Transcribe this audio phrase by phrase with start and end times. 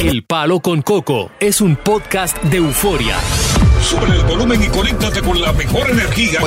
[0.00, 3.16] El Palo con Coco es un podcast de euforia.
[3.82, 6.40] Sube el volumen y conéctate con la mejor energía.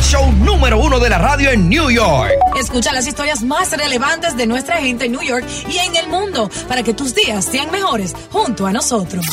[0.00, 2.30] Show número uno de la radio en New York.
[2.58, 6.48] Escucha las historias más relevantes de nuestra gente en New York y en el mundo
[6.68, 9.26] para que tus días sean mejores junto a nosotros.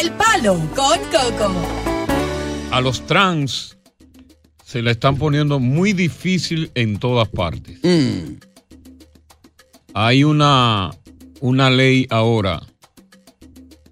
[0.00, 1.52] El Palo con Coco.
[2.70, 3.76] A los trans
[4.64, 7.80] se la están poniendo muy difícil en todas partes.
[9.92, 10.90] Hay una,
[11.40, 12.62] una ley ahora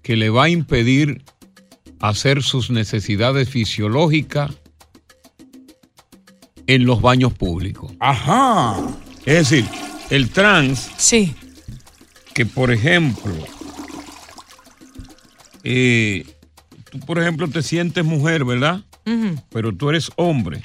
[0.01, 1.23] que le va a impedir
[1.99, 4.51] hacer sus necesidades fisiológicas
[6.67, 7.93] en los baños públicos.
[7.99, 8.77] Ajá.
[9.25, 9.65] Es decir,
[10.09, 11.33] el trans, Sí.
[12.33, 13.33] que por ejemplo,
[15.63, 16.25] eh,
[16.89, 18.83] tú por ejemplo te sientes mujer, ¿verdad?
[19.49, 20.63] Pero tú eres hombre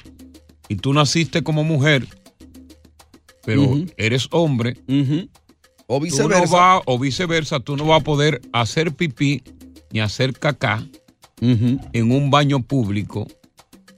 [0.69, 2.07] y tú naciste como mujer,
[3.45, 4.77] pero eres hombre.
[5.87, 6.45] O Tú viceversa.
[6.45, 9.41] no vas- o viceversa, tú no vas a poder hacer pipí
[9.91, 10.85] ni hacer caca
[11.39, 13.27] en un baño público.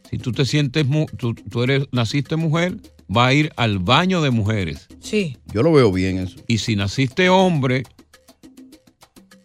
[0.10, 2.78] Si tú te sientes, mu- tú, tú eres, naciste mujer,
[3.16, 4.88] va a ir al baño de mujeres.
[5.00, 5.38] Sí.
[5.54, 6.38] Yo lo veo bien eso.
[6.48, 7.84] Y si naciste hombre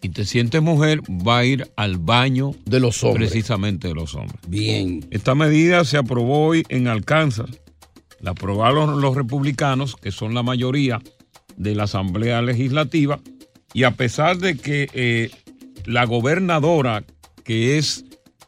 [0.01, 3.29] y te sientes mujer, va a ir al baño de los hombres.
[3.31, 4.39] Precisamente de los hombres.
[4.47, 5.05] Bien.
[5.09, 7.49] Esta medida se aprobó hoy en Arkansas.
[8.19, 11.01] La aprobaron los republicanos, que son la mayoría
[11.57, 13.19] de la Asamblea Legislativa.
[13.73, 15.31] Y a pesar de que eh,
[15.85, 17.03] la gobernadora,
[17.43, 18.05] que es,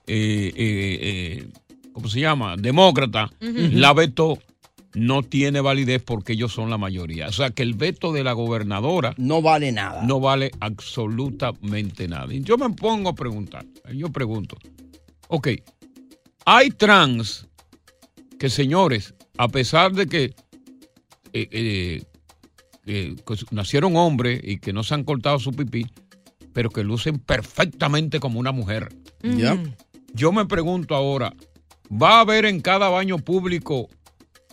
[0.07, 1.47] eh, eh, eh,
[1.93, 2.55] ¿cómo se llama?
[2.57, 4.37] Demócrata, la vetó,
[4.93, 7.27] no tiene validez porque ellos son la mayoría.
[7.27, 10.03] O sea que el veto de la gobernadora no vale nada.
[10.03, 12.33] No vale absolutamente nada.
[12.33, 14.57] Y yo me pongo a preguntar, yo pregunto,
[15.27, 15.49] ok,
[16.45, 17.47] hay trans
[18.39, 20.35] que señores, a pesar de que
[22.87, 25.85] eh, eh, eh, que nacieron hombres y que no se han cortado su pipí,
[26.53, 28.89] pero que lucen perfectamente como una mujer.
[29.21, 29.57] Ya.
[30.13, 31.33] Yo me pregunto ahora,
[31.91, 33.89] ¿va a haber en cada baño público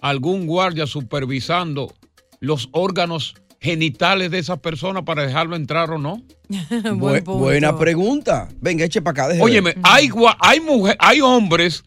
[0.03, 1.93] algún guardia supervisando
[2.41, 6.23] los órganos genitales de esas personas para dejarlo entrar o no?
[6.49, 8.49] Bu- buena pregunta.
[8.61, 9.29] Venga, eche para acá.
[9.29, 11.85] déjeme Óyeme, hay, hay, mujer, hay hombres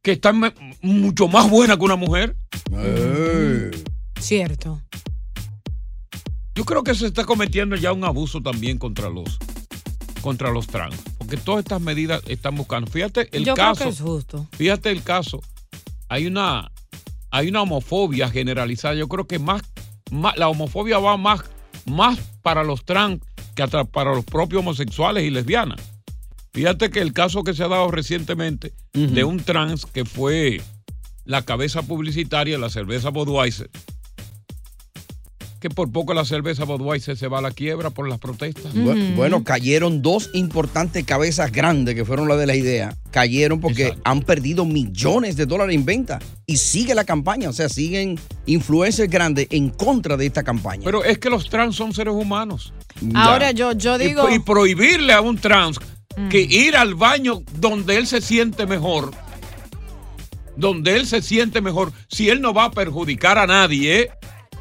[0.00, 0.40] que están
[0.80, 2.36] mucho más buenas que una mujer.
[4.20, 4.80] Cierto.
[6.54, 9.38] Yo creo que se está cometiendo ya un abuso también contra los
[10.20, 12.90] contra los trans, porque todas estas medidas están buscando.
[12.90, 13.84] Fíjate el Yo creo caso.
[13.84, 14.46] que es justo.
[14.52, 15.40] Fíjate el caso.
[16.08, 16.70] Hay una
[17.30, 18.94] hay una homofobia generalizada.
[18.94, 19.62] Yo creo que más,
[20.10, 21.42] más la homofobia va más
[21.86, 23.20] más para los trans
[23.54, 25.80] que para los propios homosexuales y lesbianas.
[26.52, 30.60] Fíjate que el caso que se ha dado recientemente de un trans que fue
[31.24, 33.70] la cabeza publicitaria de la cerveza Budweiser,
[35.64, 38.74] que por poco la cerveza Budweiser se va a la quiebra por las protestas.
[38.74, 42.94] Bu- Bueno, cayeron dos importantes cabezas grandes que fueron las de la idea.
[43.10, 47.48] Cayeron porque han perdido millones de dólares en venta y sigue la campaña.
[47.48, 50.82] O sea, siguen influencers grandes en contra de esta campaña.
[50.84, 52.74] Pero es que los trans son seres humanos.
[53.14, 54.28] Ahora yo, yo Y- digo.
[54.28, 55.78] Y, prohibirle a un trans
[56.28, 59.12] que ir al baño donde él se siente mejor,
[60.56, 64.10] donde él se siente mejor, si él no va a perjudicar a nadie, ¿eh?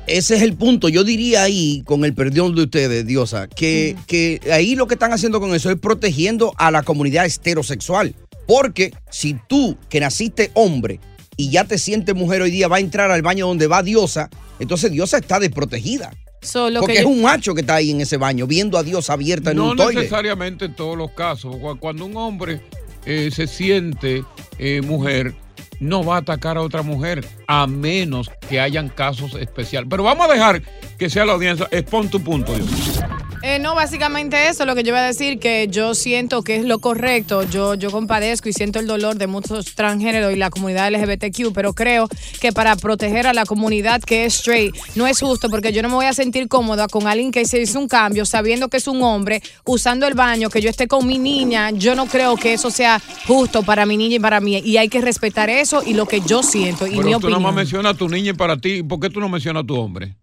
[0.07, 0.89] Ese es el punto.
[0.89, 5.13] Yo diría ahí, con el perdón de ustedes, Diosa, que, que ahí lo que están
[5.13, 8.13] haciendo con eso es protegiendo a la comunidad heterosexual.
[8.45, 10.99] Porque si tú, que naciste hombre
[11.37, 14.29] y ya te sientes mujer hoy día, va a entrar al baño donde va Diosa,
[14.59, 16.11] entonces Diosa está desprotegida.
[16.41, 18.83] Solo Porque que es yo- un macho que está ahí en ese baño, viendo a
[18.83, 20.01] Diosa abierta en no un toile.
[20.01, 21.55] necesariamente en todos los casos.
[21.55, 22.59] Cu- Cuando un hombre
[23.05, 24.25] eh, se siente
[24.59, 25.33] eh, mujer,
[25.83, 29.87] no va a atacar a otra mujer, a menos que hayan casos especiales.
[29.89, 30.61] Pero vamos a dejar
[30.97, 31.67] que sea la audiencia.
[31.71, 33.03] Expon tu punto, Dios.
[33.45, 36.63] Eh, no, básicamente eso, lo que yo iba a decir, que yo siento que es
[36.63, 40.89] lo correcto, yo, yo compadezco y siento el dolor de muchos transgéneros y la comunidad
[40.93, 42.07] LGBTQ, pero creo
[42.39, 45.89] que para proteger a la comunidad que es straight no es justo porque yo no
[45.89, 48.87] me voy a sentir cómoda con alguien que se hizo un cambio sabiendo que es
[48.87, 52.53] un hombre, usando el baño, que yo esté con mi niña, yo no creo que
[52.53, 55.95] eso sea justo para mi niña y para mí, y hay que respetar eso y
[55.95, 57.55] lo que yo siento y mi Pero tú nada más opinión.
[57.55, 58.83] mencionas a tu niña y para ti.
[58.83, 60.15] ¿Por qué tú no mencionas a tu hombre?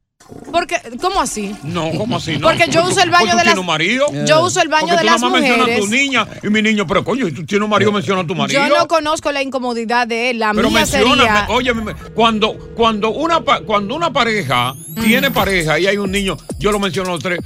[0.53, 1.55] Porque, ¿cómo así?
[1.63, 2.37] No, ¿cómo así?
[2.37, 4.07] No, Porque yo uso el baño de las- un marido?
[4.27, 6.03] Yo uso el baño Porque de tú las nada más mencionas a tu mujeres.
[6.05, 8.61] niña y mi niño, pero coño, si tú tienes un marido, menciona a tu marido.
[8.67, 11.47] Yo no conozco la incomodidad de él, la pero mía menciona, sería...
[11.51, 11.73] oye,
[12.15, 17.11] cuando, cuando, una, cuando una pareja tiene pareja y hay un niño, yo lo menciono
[17.11, 17.39] a los tres,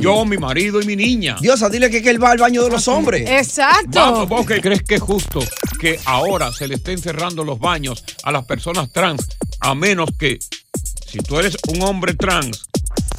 [0.00, 1.36] yo, mi marido y mi niña.
[1.40, 3.28] Diosa, dile que, que él va al baño de los hombres.
[3.28, 3.88] Exacto.
[3.98, 5.40] Vamos, ¿vos qué crees que es justo
[5.80, 9.26] que ahora se le estén cerrando los baños a las personas trans?
[9.60, 10.38] A menos que
[11.06, 12.66] si tú eres un hombre trans,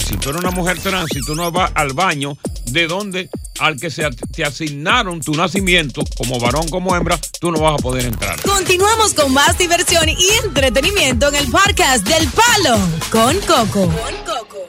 [0.06, 3.30] si tú eres una mujer trans, si tú no vas al baño de donde
[3.60, 7.78] al que se te asignaron tu nacimiento, como varón, como hembra, tú no vas a
[7.78, 8.42] poder entrar.
[8.42, 12.80] Continuamos con más diversión y entretenimiento en el podcast del Palo
[13.12, 13.92] con Coco.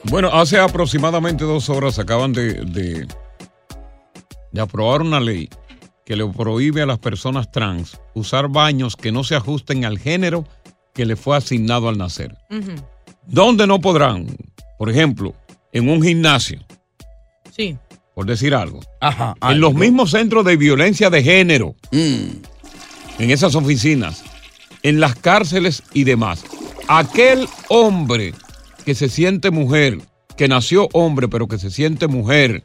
[0.03, 3.07] Bueno, hace aproximadamente dos horas acaban de, de,
[4.51, 5.49] de aprobar una ley
[6.05, 10.45] que le prohíbe a las personas trans usar baños que no se ajusten al género
[10.93, 12.37] que le fue asignado al nacer.
[13.27, 14.27] ¿Dónde no podrán?
[14.77, 15.33] Por ejemplo,
[15.71, 16.59] en un gimnasio,
[17.55, 17.77] Sí.
[18.15, 18.79] por decir algo.
[19.01, 19.33] Ajá.
[19.41, 22.41] En los mismos centros de violencia de género, en
[23.17, 24.23] esas oficinas,
[24.83, 26.43] en las cárceles y demás.
[26.87, 28.33] Aquel hombre
[28.85, 29.99] que se siente mujer,
[30.37, 32.63] que nació hombre, pero que se siente mujer,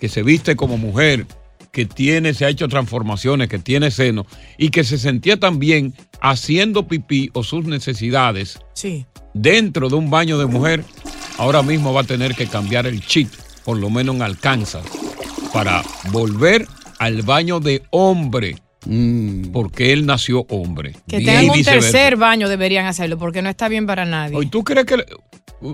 [0.00, 1.26] que se viste como mujer,
[1.72, 4.26] que tiene, se ha hecho transformaciones, que tiene seno,
[4.58, 9.06] y que se sentía también haciendo pipí o sus necesidades Sí.
[9.34, 10.84] dentro de un baño de mujer,
[11.38, 13.28] ahora mismo va a tener que cambiar el chip,
[13.64, 14.80] por lo menos en Alcanza,
[15.52, 16.66] para volver
[16.98, 18.56] al baño de hombre,
[19.52, 20.94] porque él nació hombre.
[21.06, 24.36] Que Y tengan un tercer baño deberían hacerlo porque no está bien para nadie.
[24.36, 25.04] Oye, ¿Tú crees que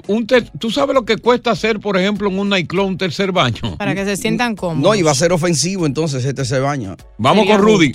[0.09, 3.33] un ter- tú sabes lo que cuesta hacer, por ejemplo, en un nightclub un tercer
[3.33, 3.77] baño?
[3.79, 4.83] Para que se sientan cómodos.
[4.83, 6.97] No, y va a ser ofensivo entonces este se baño.
[7.19, 7.93] Vamos Sería con Rudy.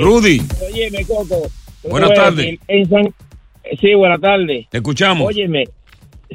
[0.00, 0.40] Rudy,
[0.72, 1.48] Óyeme, Coco.
[1.88, 2.58] Buenas Bueno, tardes.
[2.68, 3.14] En San...
[3.80, 4.66] Sí, buenas tardes.
[4.70, 5.26] te escuchamos.
[5.26, 5.64] Óyeme,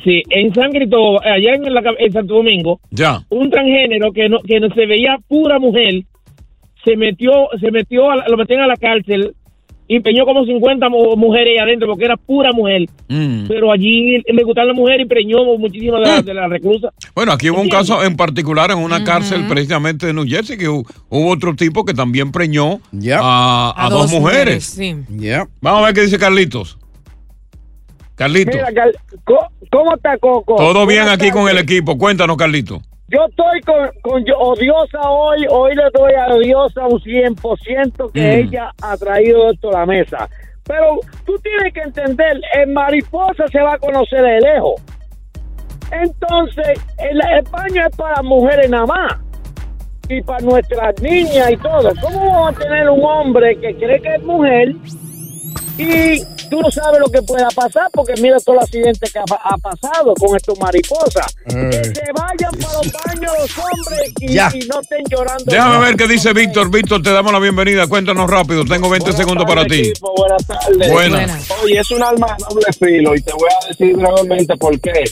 [0.04, 3.26] sí, en San Cristóbal, allá en, la, en Santo Domingo, Ya.
[3.30, 6.04] un transgénero que no, que no se veía pura mujer,
[6.84, 9.34] se metió, se metió, a la- lo metieron a la cárcel
[9.92, 12.84] y empeñó como 50 mu- mujeres ahí adentro porque era pura mujer.
[13.10, 13.48] Mm.
[13.50, 16.94] Pero allí le gustaron las mujeres y preñó muchísimas de, las de las reclusas.
[17.14, 20.70] Bueno, aquí hubo un caso en particular en una cárcel precisamente de New Jersey que
[20.70, 22.80] hu- hubo otro tipo que también preñó
[23.22, 24.64] a, a dos, mujeres.
[24.64, 24.96] Sí.
[25.20, 25.46] Yeah.
[25.60, 26.78] Vamos a ver qué dice Carlitos.
[28.16, 30.56] Carlitos, Mira, Cal- co- ¿cómo está Coco?
[30.56, 31.98] todo bien aquí con el equipo.
[31.98, 32.82] Cuéntanos, Carlitos.
[33.12, 38.22] Yo estoy con, con yo- odiosa hoy, hoy le doy a odiosa un 100% que
[38.22, 38.40] Mm.
[38.48, 40.30] ella ha traído esto a la mesa.
[40.66, 44.82] Pero tú tienes que entender, en mariposa se va a conocer de lejos.
[45.92, 49.14] Entonces, el, el baño es para mujeres nada más.
[50.08, 51.90] Y para nuestras niñas y todo.
[52.02, 54.74] ¿Cómo vamos a tener un hombre que cree que es mujer
[55.78, 57.88] y tú no sabes lo que pueda pasar?
[57.94, 61.34] Porque mira todos los accidentes que ha, ha pasado con estos mariposas.
[61.48, 64.52] Que se vayan para los baños los hombres y, Ya.
[64.54, 65.46] y no estén llorando.
[65.46, 66.70] Déjame ver qué dice Víctor.
[66.70, 67.88] Víctor, te damos la bienvenida.
[67.88, 68.66] Cuéntanos rápido.
[68.66, 69.80] Tengo 20 segundos para ti.
[69.90, 70.92] Equipo, buenas tardes.
[70.92, 71.52] Buenas.
[71.64, 75.04] Oye, es un alma de doble filo y te voy a decir brevemente por qué.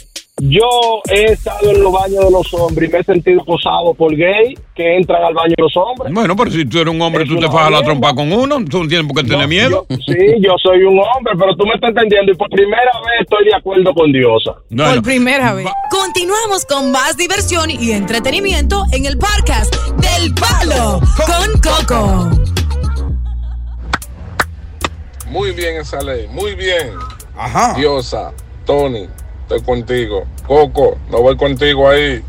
[0.41, 4.15] Yo he estado en los baños de los hombres y me he sentido posado por
[4.15, 6.13] gay que entran al baño de los hombres.
[6.13, 8.63] Bueno, pero si tú eres un hombre, Es tú te fajas la trompa con uno,
[8.65, 9.86] tú no tienes por qué tener miedo.
[9.89, 13.46] Sí, yo soy un hombre, pero tú me estás entendiendo y por primera vez estoy
[13.46, 14.55] de acuerdo con Diosa.
[14.75, 15.67] Por primera vez.
[15.91, 22.29] Continuamos con más diversión y entretenimiento en el podcast del Palo con Coco.
[25.29, 26.93] Muy bien esa ley, muy bien.
[27.38, 27.74] Ajá.
[27.75, 28.34] Diosa,
[28.65, 29.08] Tony,
[29.50, 30.27] estoy contigo.
[30.46, 32.22] Coco, no voy contigo ahí.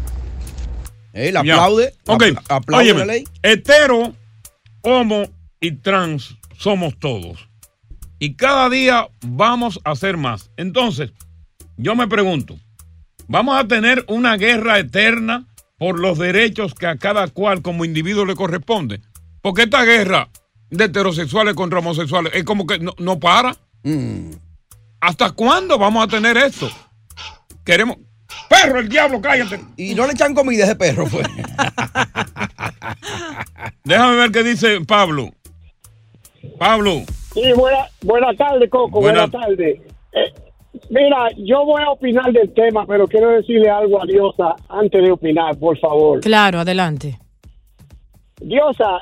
[1.12, 1.40] Él Ya.
[1.40, 1.94] aplaude.
[2.06, 3.24] Ok, apl- aplaude óyeme, la ley.
[3.42, 4.14] hetero,
[4.82, 5.24] homo
[5.60, 7.48] y trans somos todos.
[8.18, 10.50] Y cada día vamos a hacer más.
[10.56, 11.12] Entonces,
[11.76, 12.58] yo me pregunto,
[13.28, 15.46] ¿vamos a tener una guerra eterna
[15.78, 19.00] por los derechos que a cada cual como individuo le corresponde?
[19.42, 20.28] Porque esta guerra
[20.70, 23.56] de heterosexuales contra homosexuales es como que no, no para.
[23.82, 24.30] Mm.
[25.00, 26.70] ¿Hasta cuándo vamos a tener esto?
[27.70, 27.96] Queremos...
[28.48, 29.60] Perro, el diablo, cállate.
[29.76, 31.26] Y no le echan comida a ese perro, pues.
[33.84, 35.30] Déjame ver qué dice Pablo.
[36.58, 37.02] Pablo.
[37.32, 39.00] Sí, buena, buena tarde, Coco.
[39.00, 39.80] Buena- Buena, tarde.
[40.12, 40.34] Eh,
[40.90, 45.10] mira, yo voy a opinar del tema, pero quiero decirle algo a Diosa antes de
[45.12, 46.20] opinar, por favor.
[46.20, 47.18] Claro, adelante.
[48.40, 49.00] Diosa,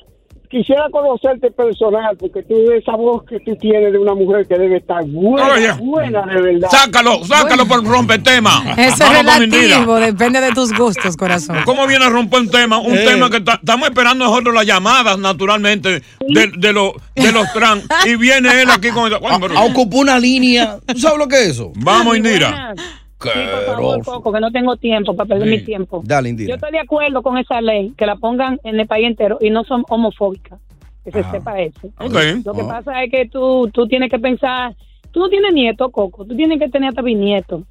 [0.50, 4.78] quisiera conocerte personal, porque tú esa voz que tú tienes de una mujer que debe
[4.78, 5.72] estar buena, Oye.
[5.72, 6.68] buena de verdad.
[6.70, 8.62] Sácalo, sácalo por romper tema.
[8.76, 11.58] Eso es relativo, depende de tus gustos, corazón.
[11.64, 12.78] ¿Cómo viene a romper un tema?
[12.78, 13.04] Un Eh.
[13.04, 17.84] tema que ta- estamos esperando nosotros las llamadas, naturalmente, de, de, los de los trans.
[18.06, 19.10] Y viene él aquí con...
[19.20, 20.78] Bueno, pero- A ocupar una línea.
[20.86, 21.72] ¿Tú sabes lo que es eso?
[21.76, 22.74] Vamos, Indira.
[23.20, 26.02] Sí, por favor, que no tengo tiempo para perder mi tiempo.
[26.04, 26.54] Dale, Yo Indira.
[26.54, 29.64] estoy de acuerdo con esa ley, que la pongan en el país entero y no
[29.64, 30.60] son homofóbicas,
[31.04, 31.88] que se sepa eso.
[31.98, 32.14] Ok.
[32.44, 34.76] Lo que pasa es que tú, tú tienes que pensar,
[35.10, 37.64] tú no tienes nieto, Coco, tú tienes que tener hasta bisnieto.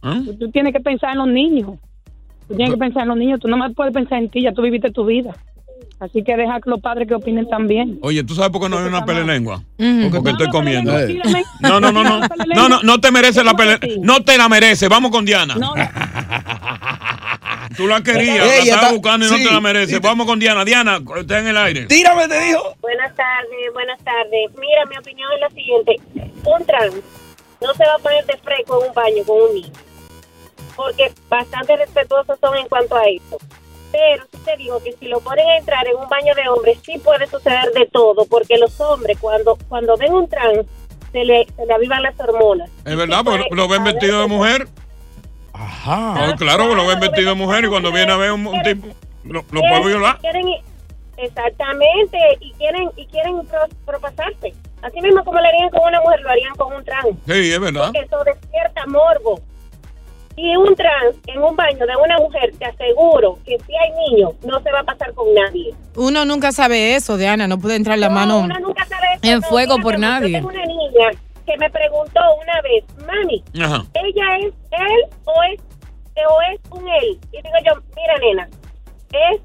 [0.00, 1.78] Tú, tú tienes que pensar en los niños.
[2.48, 4.52] Tú tienes que pensar en los niños, tú no más puedes pensar en ti, ya
[4.52, 5.36] tú viviste tu vida.
[6.00, 7.98] Así que deja que los padres que opinen también.
[8.02, 9.62] Oye, ¿tú sabes por qué no hay una pelelengua?
[9.78, 10.10] Ujú.
[10.12, 10.92] Porque estoy comiendo.
[11.60, 12.20] No, no, no, no.
[12.54, 13.80] No, no, no te mereces la pelea.
[14.00, 14.88] No te la mereces.
[14.88, 15.56] Vamos con Diana.
[17.76, 19.44] Tú la querías, la estabas buscando y no sí.
[19.44, 20.00] te la mereces.
[20.00, 20.64] Vamos con Diana.
[20.64, 21.86] Diana, está en el aire.
[21.86, 22.74] Tírame, te dijo.
[22.80, 24.50] Buenas tardes, buenas tardes.
[24.58, 25.96] Mira, mi opinión es la siguiente.
[26.44, 26.94] Un trans
[27.60, 29.72] no se va a poner de fresco en un baño con un niño.
[30.76, 33.38] Porque bastante respetuosos son en cuanto a eso.
[33.92, 36.78] Pero sí te digo que si lo ponen a entrar en un baño de hombres,
[36.84, 38.24] sí puede suceder de todo.
[38.26, 40.66] Porque los hombres, cuando, cuando ven un trans,
[41.12, 42.70] se le, se le avivan las hormonas.
[42.84, 44.68] Es verdad, porque lo, ven vestido de mujer.
[45.54, 46.30] Ajá.
[46.32, 48.88] Oh, claro, lo ven vestido de mujer y cuando viene a ver un, un tipo,
[49.24, 50.18] lo, lo puede violar.
[50.18, 50.46] Quieren,
[51.16, 54.54] exactamente, y quieren y quieren pro- propasarse.
[54.82, 57.08] Así mismo como lo harían con una mujer, lo harían con un trans.
[57.26, 57.86] Sí, es verdad.
[57.92, 59.40] Porque eso despierta morbo.
[60.40, 64.34] Y un trans en un baño de una mujer, te aseguro que si hay niños,
[64.46, 65.74] no se va a pasar con nadie.
[65.96, 69.32] Uno nunca sabe eso, Diana, no puede entrar la No, mano uno nunca sabe eso,
[69.34, 70.30] en fuego por nadie.
[70.30, 71.10] Yo tengo una niña
[71.44, 73.84] que me preguntó una vez, mami, Ajá.
[73.94, 75.60] ¿ella es él o es,
[76.30, 77.18] o es un él?
[77.32, 78.48] Y digo yo, mira, nena,
[79.12, 79.40] es,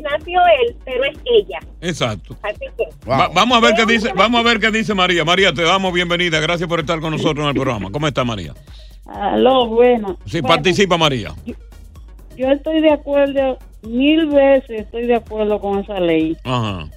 [0.00, 1.58] nació él, pero es ella.
[1.82, 2.34] Exacto.
[2.42, 5.24] Así que, Va- vamos a ver qué dice, vamos a ver qué dice María.
[5.24, 6.40] María, te damos bienvenida.
[6.40, 7.90] Gracias por estar con nosotros en el programa.
[7.90, 8.54] ¿Cómo está María?
[9.08, 10.18] Aló, bueno.
[10.26, 11.34] Sí, Bueno, participa María.
[12.36, 16.36] Yo estoy de acuerdo, mil veces estoy de acuerdo con esa ley.
[16.44, 16.88] Ajá.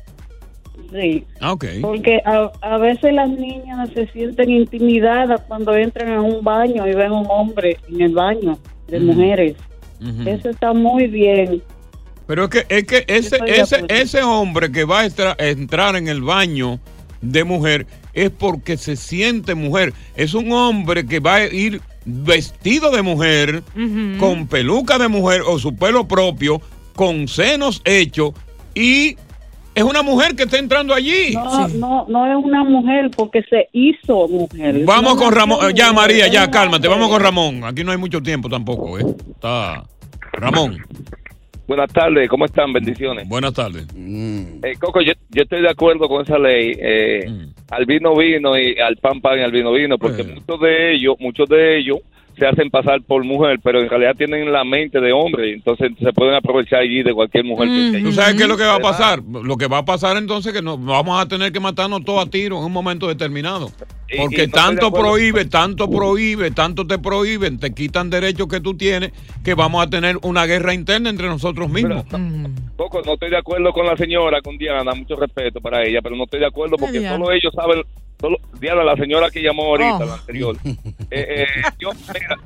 [0.91, 1.25] Sí.
[1.39, 1.65] Ah, ok.
[1.81, 6.93] Porque a, a veces las niñas se sienten intimidadas cuando entran a un baño y
[6.93, 9.55] ven un hombre en el baño de mujeres.
[10.25, 11.61] Eso está muy bien.
[12.27, 16.21] Pero es que, es que ese, ese, ese hombre que va a entrar en el
[16.21, 16.79] baño
[17.21, 19.93] de mujer es porque se siente mujer.
[20.15, 23.63] Es un hombre que va a ir vestido de mujer,
[24.19, 26.61] con peluca de mujer o su pelo propio,
[26.95, 28.33] con senos hechos
[28.73, 29.17] y
[29.73, 31.33] es una mujer que está entrando allí.
[31.33, 34.83] No, no, no es una mujer porque se hizo mujer.
[34.85, 35.59] Vamos No con Ramón.
[35.61, 36.87] nació Ya, María, ya, cálmate.
[36.87, 37.63] Vamos con Ramón.
[37.63, 39.05] Aquí no hay mucho tiempo tampoco, ¿eh?
[39.31, 39.83] Está.
[40.33, 40.77] Ramón.
[41.67, 42.73] Buenas tardes, ¿cómo están?
[42.73, 43.27] Bendiciones.
[43.29, 43.87] Buenas tardes.
[43.95, 46.75] Eh, Coco, yo, yo estoy de acuerdo con esa ley.
[46.77, 47.53] Eh, Mm.
[47.69, 51.15] Al vino vino y al pan pan y al vino vino, porque muchos de ellos,
[51.19, 51.99] muchos de ellos
[52.37, 56.13] se hacen pasar por mujer, pero en realidad tienen la mente de hombre, entonces se
[56.13, 58.05] pueden aprovechar allí de cualquier mujer que esté allí.
[58.05, 59.21] ¿Tú sabes qué es lo que va a pasar?
[59.21, 62.25] Lo que va a pasar entonces es que nos vamos a tener que matarnos todos
[62.25, 63.69] a tiro en un momento determinado.
[64.17, 68.75] Porque y no tanto prohíbe, tanto prohíbe, tanto te prohíben, te quitan derechos que tú
[68.75, 69.11] tienes,
[69.43, 72.05] que vamos a tener una guerra interna entre nosotros mismos.
[72.75, 76.15] Coco, no estoy de acuerdo con la señora, con Diana, mucho respeto para ella, pero
[76.15, 77.15] no estoy de acuerdo porque Diana.
[77.15, 77.83] solo ellos saben,
[78.21, 80.05] solo, Diana, la señora que llamó ahorita, Oh.
[80.05, 80.57] la anterior.
[80.63, 80.75] Eh,
[81.11, 81.45] eh,
[81.79, 82.37] mira,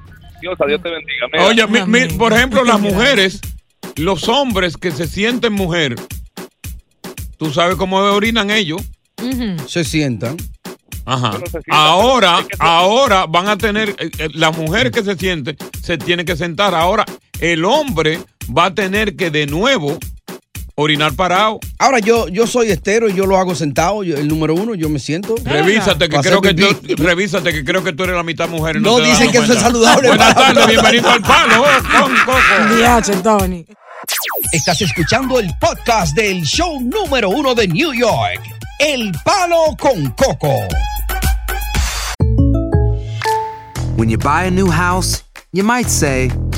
[0.41, 1.27] Diosa, Dios te bendiga.
[1.31, 1.45] Mira.
[1.45, 3.39] Oye, mi- mi- por ejemplo, las mujeres,
[3.97, 5.95] los hombres que se sienten mujer,
[7.37, 8.81] tú sabes cómo orinan ellos.
[9.67, 10.37] Se sientan.
[11.05, 11.37] Ajá.
[11.69, 16.35] Ahora, ahora van a tener, eh, eh, las mujeres que se sienten, se tienen que
[16.35, 16.73] sentar.
[16.73, 17.05] Ahora,
[17.39, 18.19] el hombre
[18.55, 19.97] va a tener que de nuevo
[20.75, 21.59] orinar parado.
[21.79, 24.03] Ahora yo, yo soy estero y yo lo hago sentado.
[24.03, 25.35] Yo- el número uno, yo me siento.
[25.43, 28.77] Revísate que creo que hacer tú, revísate que creo que tú eres la mitad mujer.
[28.77, 32.03] y No, te das dicen que eso es saludable Buenas tardes, bienvenido al palo oh,
[32.03, 32.75] con Coco.
[32.75, 33.65] Diache, Tony.
[34.51, 38.41] Estás escuchando el podcast del show número uno de New York.
[38.79, 40.53] El Palo con Coco.
[43.97, 46.29] When you buy a new house, you might say,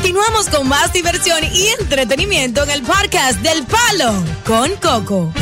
[0.00, 4.14] Continuamos con más diversión y entretenimiento en el podcast del Palo
[4.46, 5.32] con Coco.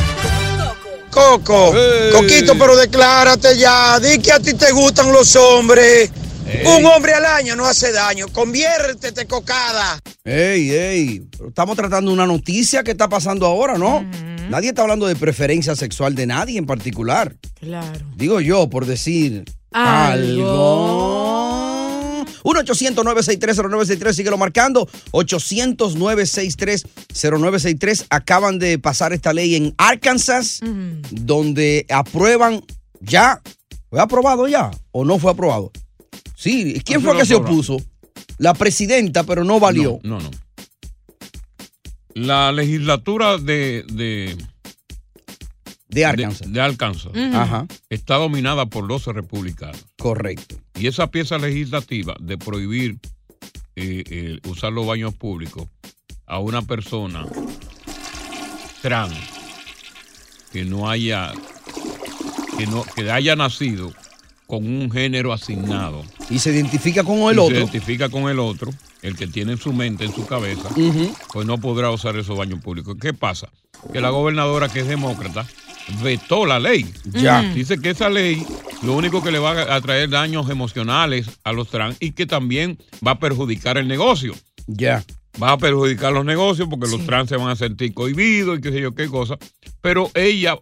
[1.10, 1.75] Coco,
[2.10, 4.00] Coquito, pero declárate ya.
[4.00, 6.10] Di que a ti te gustan los hombres.
[6.64, 8.28] Un hombre al año no hace daño.
[8.28, 9.98] Conviértete, cocada.
[10.25, 14.06] Ey, ey, pero estamos tratando una noticia que está pasando ahora, ¿no?
[14.48, 17.36] Nadie está hablando de preferencia sexual de nadie en particular.
[17.60, 18.06] Claro.
[18.16, 21.35] Digo yo, por decir algo.
[22.47, 24.89] 1-800-963-0963, síguelo marcando.
[25.11, 28.06] 800-963-0963.
[28.09, 30.61] Acaban de pasar esta ley en Arkansas,
[31.11, 32.65] donde aprueban
[33.00, 33.43] ya.
[33.91, 35.73] ¿Fue aprobado ya o no fue aprobado?
[36.37, 37.78] Sí, ¿quién fue lo que se opuso?
[38.39, 39.99] La presidenta, pero no valió.
[40.02, 40.30] No, no.
[42.15, 44.37] La legislatura de, de,
[45.97, 47.37] de Arkansas, de, Arkansas Ujú.
[47.37, 47.67] Ajá.
[47.89, 49.85] está dominada por 12 republicanos.
[49.99, 50.56] Correcto.
[50.75, 52.99] Y esa pieza legislativa de prohibir
[53.76, 55.67] eh, eh, usar los baños públicos
[56.26, 57.26] a una persona
[58.82, 59.15] trans
[60.52, 61.32] que no haya
[62.59, 63.93] que no que haya nacido
[64.47, 67.47] con un género asignado Y se identifica con el y otro.
[67.56, 68.71] se identifica con el otro,
[69.02, 70.69] el que tiene en su mente, en su cabeza,
[71.32, 72.97] pues no podrá usar esos baños públicos.
[73.00, 73.49] ¿Qué pasa?
[73.93, 75.47] Que la gobernadora, que es demócrata,
[76.02, 76.86] vetó la ley.
[77.04, 77.42] Ya.
[77.46, 77.54] Ujú.
[77.54, 78.44] Dice que esa ley
[78.82, 82.78] lo único que le va a traer daños emocionales a los trans y que también
[83.06, 84.34] va a perjudicar el negocio.
[84.66, 85.04] Ya.
[85.42, 88.70] Va a perjudicar los negocios porque los trans se van a sentir cohibidos y qué
[88.72, 89.36] sé yo qué cosa.
[89.80, 90.58] Pero ella,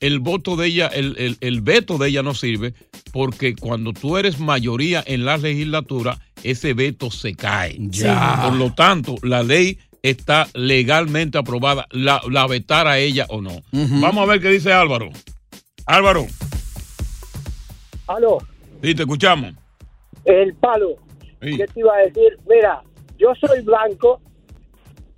[0.00, 2.74] el voto de ella, el, el- el veto de ella no sirve
[3.12, 7.76] porque cuando tú eres mayoría en la legislatura, ese veto se cae.
[7.78, 8.42] Ya.
[8.44, 13.62] Por lo tanto, la ley está legalmente aprobada, la, la vetara ella o no.
[13.72, 15.10] Vamos a ver qué dice Álvaro.
[15.86, 16.26] Álvaro,
[18.06, 18.38] Aló,
[18.82, 19.52] sí, te escuchamos.
[20.24, 20.96] el palo.
[21.40, 22.38] ¿Qué te iba a decir?
[22.48, 22.82] Mira,
[23.18, 24.20] yo soy blanco,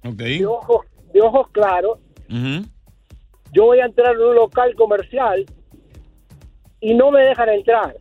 [0.02, 1.98] de ojos, de ojos claros.
[3.52, 5.44] Yo voy a entrar en un local comercial
[6.80, 7.96] y no me dejan entrar.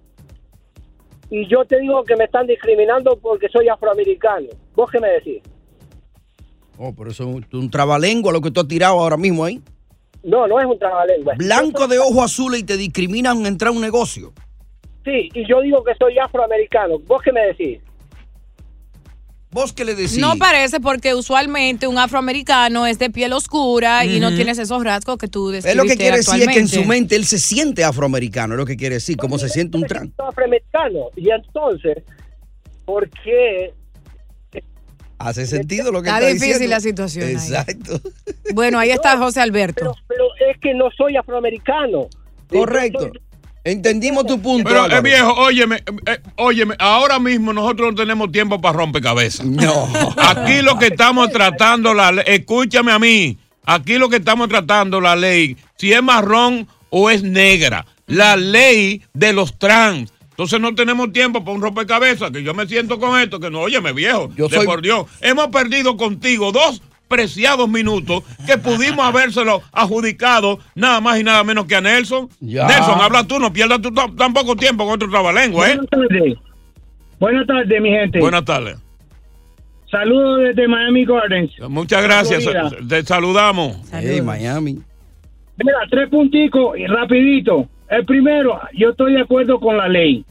[1.31, 4.47] Y yo te digo que me están discriminando porque soy afroamericano.
[4.75, 5.41] ¿Vos qué me decís?
[6.81, 9.61] Oh, pero eso es un, un trabalengua lo que tú has tirado ahora mismo ahí.
[10.23, 11.33] No, no es un trabalengua.
[11.37, 14.31] Blanco de ojos azules y te discriminan entrar a un negocio.
[15.03, 16.99] Sí, y yo digo que soy afroamericano.
[16.99, 17.79] ¿Vos qué me decís?
[19.51, 20.19] ¿Vos qué le decís?
[20.19, 25.17] No parece porque usualmente un afroamericano es de piel oscura y no tienes esos rasgos
[25.17, 27.39] que tú Es describiste lo que quiere decir es que en su mente él se
[27.39, 30.11] siente afroamericano, es lo que quiere decir, como se siente un trans.
[30.15, 31.09] Soy afroamericano.
[31.17, 32.03] Y entonces,
[32.85, 33.73] ¿por qué
[35.19, 36.75] Hace sentido lo que Está está, difícil diciendo.
[36.75, 37.33] la situación ahí.
[37.33, 38.01] Exacto.
[38.53, 39.95] Bueno, ahí está José Alberto.
[40.07, 42.07] Pero es que no soy afroamericano.
[42.49, 43.11] Correcto.
[43.63, 44.67] Entendimos tu punto.
[44.67, 49.45] Pero, eh, viejo, óyeme, eh, óyeme, ahora mismo nosotros no tenemos tiempo para rompecabezas.
[49.45, 49.87] No.
[50.17, 54.99] Aquí lo que estamos tratando, la ley, escúchame a mí, aquí lo que estamos tratando,
[54.99, 60.11] la ley, si es marrón o es negra, la ley de los trans.
[60.39, 63.59] Entonces no tenemos tiempo para un rompecabezas, que yo me siento con esto, que no,
[63.59, 69.05] óyeme, viejo, Yo de soy- por Dios, hemos perdido contigo dos preciados minutos que pudimos
[69.05, 72.29] habérselo adjudicado nada más y nada menos que a Nelson.
[72.39, 72.67] Ya.
[72.67, 75.75] Nelson, habla tú, no pierdas tú tan tan poco tiempo con otro trabalengua, ¿eh?
[75.75, 76.37] Buenas tardes.
[77.19, 78.19] Buenas tardes, mi gente.
[78.21, 78.77] Buenas tardes.
[79.91, 81.51] Saludos desde Miami Gardens.
[81.67, 82.45] Muchas gracias.
[82.87, 83.75] Te saludamos.
[83.91, 84.79] Hey, Miami.
[85.57, 87.67] Mira, tres punticos y rapidito.
[87.89, 90.23] El primero, yo estoy de acuerdo con la ley.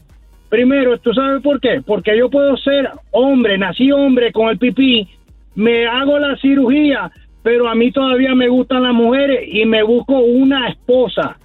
[0.49, 1.81] Primero, ¿tú sabes por qué?
[1.85, 5.07] Porque yo puedo ser hombre, nací hombre con el pipí,
[5.55, 7.11] me hago la cirugía,
[7.43, 11.37] pero a mí todavía me gustan las mujeres y me busco una esposa.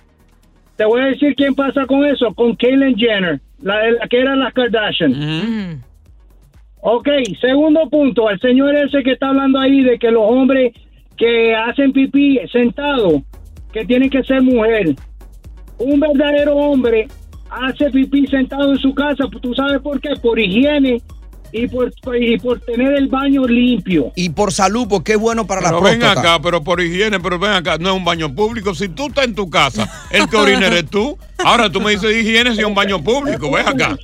[0.76, 4.20] Te voy a decir quién pasa con eso, con Caitlyn Jenner, la, de la que
[4.20, 5.82] era la Kardashian.
[6.80, 7.08] Ok,
[7.40, 10.74] segundo punto, al señor ese que está hablando ahí de que los hombres
[11.16, 13.22] que hacen pipí sentados,
[13.72, 14.94] que tienen que ser mujer.
[15.78, 17.08] Un verdadero hombre
[17.50, 20.10] hace pipí sentado en su casa, ¿tú sabes por qué?
[20.20, 21.00] Por higiene
[21.52, 24.12] y por, y por tener el baño limpio.
[24.16, 26.20] Y por salud, porque es bueno para Pero la ven próstata.
[26.34, 28.74] acá, pero por higiene, pero ven acá, no es un baño público.
[28.74, 31.16] Si tú estás en tu casa, el que orina eres tú.
[31.44, 33.96] Ahora tú me dices higiene si es un baño público, ven acá.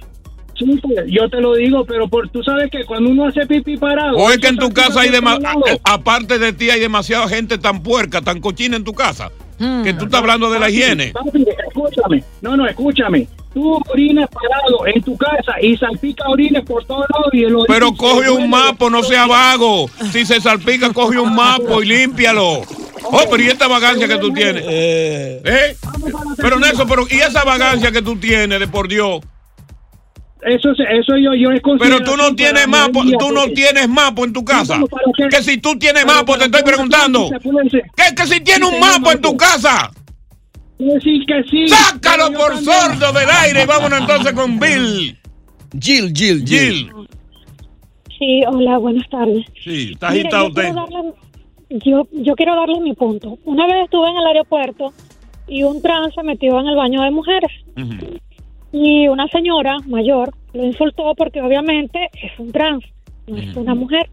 [0.56, 3.78] Sí, pues, yo te lo digo, pero por, tú sabes que cuando uno hace pipí
[3.78, 4.16] parado...
[4.18, 5.62] O es que en tu casa hay está dema- parado.
[5.85, 9.30] aparte de ti, hay demasiada gente tan puerca, tan cochina en tu casa,
[9.61, 9.83] Mm.
[9.83, 11.12] que tú estás hablando de la higiene.
[11.12, 12.25] papi, escúchame.
[12.40, 13.29] No, no, escúchame.
[13.53, 17.66] Tú orinas parado en tu casa y salpica orines por todos lados y el orine
[17.68, 19.90] Pero coge un mapo, no sea vago.
[20.12, 22.62] Si se salpica, coge un mapo y límpialo.
[23.03, 24.64] Oh, pero ¿y esta vagancia que tú tienes?
[24.66, 25.77] ¿Eh?
[26.37, 29.20] Pero Nelson, pero ¿y esa vagancia que tú tienes, de por Dios?
[30.42, 34.24] Eso, se- eso yo, yo es Pero tú no tienes mapo, tú no tienes mapo
[34.24, 34.81] en tu casa.
[35.31, 37.31] Que si tú tienes mapo, te estoy preguntando.
[37.96, 39.90] ¿Qué que si tienes un mapo en tu casa?
[40.79, 41.68] Sí, que sí.
[41.68, 45.16] Sácalo por sordo del aire y vámonos entonces con Bill.
[45.79, 46.90] Jill, Jill, Jill.
[48.18, 49.44] Sí, hola, buenas tardes.
[49.62, 50.72] Sí, está quiero usted.
[50.72, 51.12] darle-
[51.85, 53.38] yo, yo quiero darle mi punto.
[53.44, 54.92] Una vez estuve en el aeropuerto
[55.48, 57.50] y un trans se metió en el baño de mujeres.
[58.72, 62.85] Y una señora mayor lo insultó porque obviamente es un trans,
[63.26, 64.09] no es una mujer.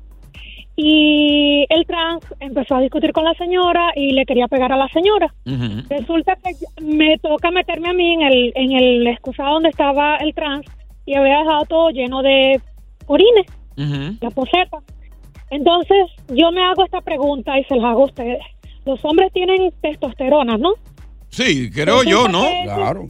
[0.75, 4.87] Y el trans empezó a discutir con la señora y le quería pegar a la
[4.89, 5.33] señora.
[5.89, 10.35] Resulta que me toca meterme a mí en el, en el excusado donde estaba el
[10.35, 10.65] trans
[11.05, 12.61] y había dejado todo lleno de
[13.07, 13.47] orines,
[14.21, 14.77] la poseta.
[15.49, 18.39] Entonces, yo me hago esta pregunta y se la hago a ustedes.
[18.85, 20.73] Los hombres tienen testosterona, ¿no?
[21.29, 22.43] Sí, creo yo, ¿no?
[22.63, 23.09] Claro.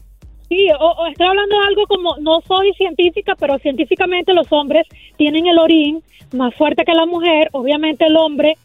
[0.49, 4.87] Sí, o, o estoy hablando de algo como, no soy científica, pero científicamente los hombres
[5.17, 6.01] tienen el orín
[6.33, 7.49] más fuerte que la mujer.
[7.51, 8.57] Obviamente el hombre,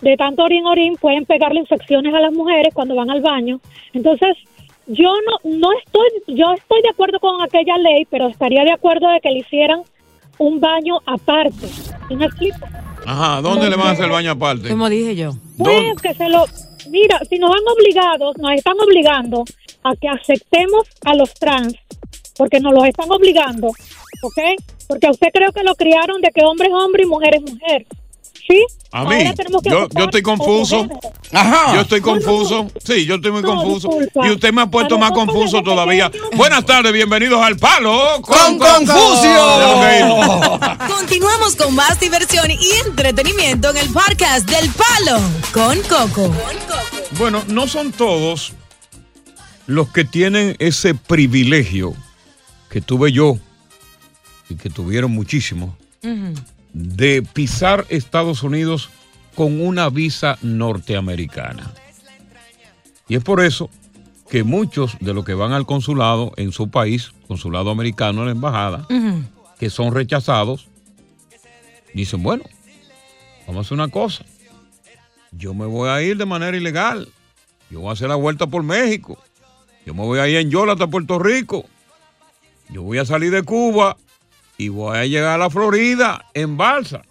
[0.00, 3.60] de tanto orín, orín, pueden pegarle infecciones a las mujeres cuando van al baño.
[3.92, 4.36] Entonces,
[4.86, 9.08] yo no, no estoy, yo estoy de acuerdo con aquella ley, pero estaría de acuerdo
[9.10, 9.82] de que le hicieran
[10.38, 11.66] un baño aparte.
[12.08, 12.58] ¿Sí me explico?
[13.06, 14.68] Ajá, ¿dónde le van a hacer el baño aparte?
[14.68, 15.30] Como dije yo.
[15.58, 16.44] Pues que se lo...
[16.90, 19.44] Mira, si nos han obligado, nos están obligando
[19.84, 21.74] a que aceptemos a los trans,
[22.36, 24.38] porque nos los están obligando, ¿ok?
[24.88, 27.42] Porque a usted creo que lo criaron de que hombre es hombre y mujer es
[27.42, 27.86] mujer.
[28.46, 28.62] ¿Sí?
[28.92, 29.16] A mí,
[29.64, 30.82] yo, yo estoy confuso.
[30.82, 31.00] género.
[31.74, 32.70] Yo estoy confuso.
[32.84, 33.88] Sí, yo estoy muy No, confuso.
[33.88, 34.26] disculpa.
[34.28, 36.10] Y usted me ha puesto más confuso todavía.
[36.36, 39.34] Buenas tardes, bienvenidos al Palo Con Confucio.
[40.98, 45.20] Continuamos con más diversión y entretenimiento en el podcast del Palo
[45.52, 46.30] con Coco.
[47.12, 48.52] Bueno, no son todos
[49.66, 51.94] los que tienen ese privilegio
[52.68, 53.38] que tuve yo
[54.48, 55.74] y que tuvieron muchísimos
[56.72, 58.90] de pisar Estados Unidos
[59.34, 61.72] con una visa norteamericana.
[63.08, 63.70] Y es por eso
[64.28, 68.32] que muchos de los que van al consulado en su país, consulado americano en la
[68.32, 68.86] embajada,
[69.58, 70.68] que son rechazados,
[71.94, 72.44] dicen, bueno,
[73.46, 74.24] vamos a hacer una cosa.
[75.32, 77.08] Yo me voy a ir de manera ilegal.
[77.70, 79.22] Yo voy a hacer la vuelta por México.
[79.86, 81.64] Yo me voy a ir en Yola hasta Puerto Rico.
[82.70, 83.96] Yo voy a salir de Cuba
[84.56, 87.02] y voy a llegar a la Florida en balsa.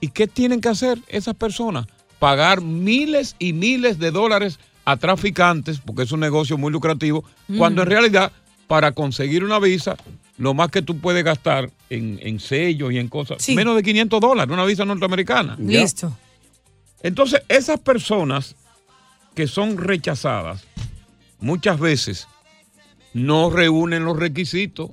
[0.00, 1.86] ¿Y qué tienen que hacer esas personas?
[2.18, 7.58] Pagar miles y miles de dólares a traficantes, porque es un negocio muy lucrativo, Mm.
[7.58, 8.32] cuando en realidad
[8.66, 9.96] para conseguir una visa
[10.38, 14.20] lo más que tú puedes gastar en, en sellos y en cosas, menos de 500
[14.20, 15.56] dólares, una visa norteamericana.
[15.58, 16.16] Listo.
[17.02, 18.54] Entonces, esas personas
[19.34, 20.64] que son rechazadas,
[21.40, 22.28] muchas veces
[23.12, 24.90] no reúnen los requisitos,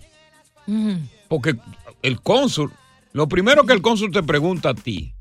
[1.27, 1.55] porque
[2.01, 2.71] el cónsul,
[3.13, 5.13] lo primero que el cónsul te pregunta a ti,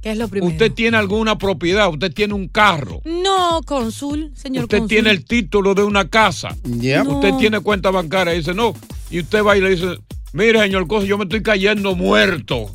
[0.00, 0.52] ¿Qué es lo primero?
[0.52, 1.88] ¿usted tiene alguna propiedad?
[1.90, 3.02] ¿Usted tiene un carro?
[3.04, 4.88] No, cónsul, señor ¿Usted cónsul.
[4.88, 6.56] tiene el título de una casa?
[6.64, 7.16] No.
[7.16, 8.34] ¿Usted tiene cuenta bancaria?
[8.34, 8.72] Y dice, no.
[9.10, 9.98] Y usted va y le dice,
[10.32, 12.74] mire, señor cónsul, yo me estoy cayendo muerto.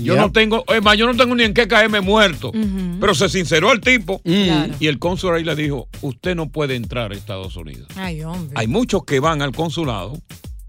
[0.00, 2.52] Yo no tengo, es más, yo no tengo ni en qué caerme muerto.
[3.00, 4.20] Pero se sinceró el tipo.
[4.22, 4.74] Claro.
[4.80, 7.88] Y el cónsul ahí le dijo, usted no puede entrar a Estados Unidos.
[7.96, 8.54] Ay, hombre.
[8.54, 10.18] Hay muchos que van al consulado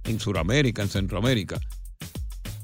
[0.03, 1.59] en Sudamérica, en Centroamérica,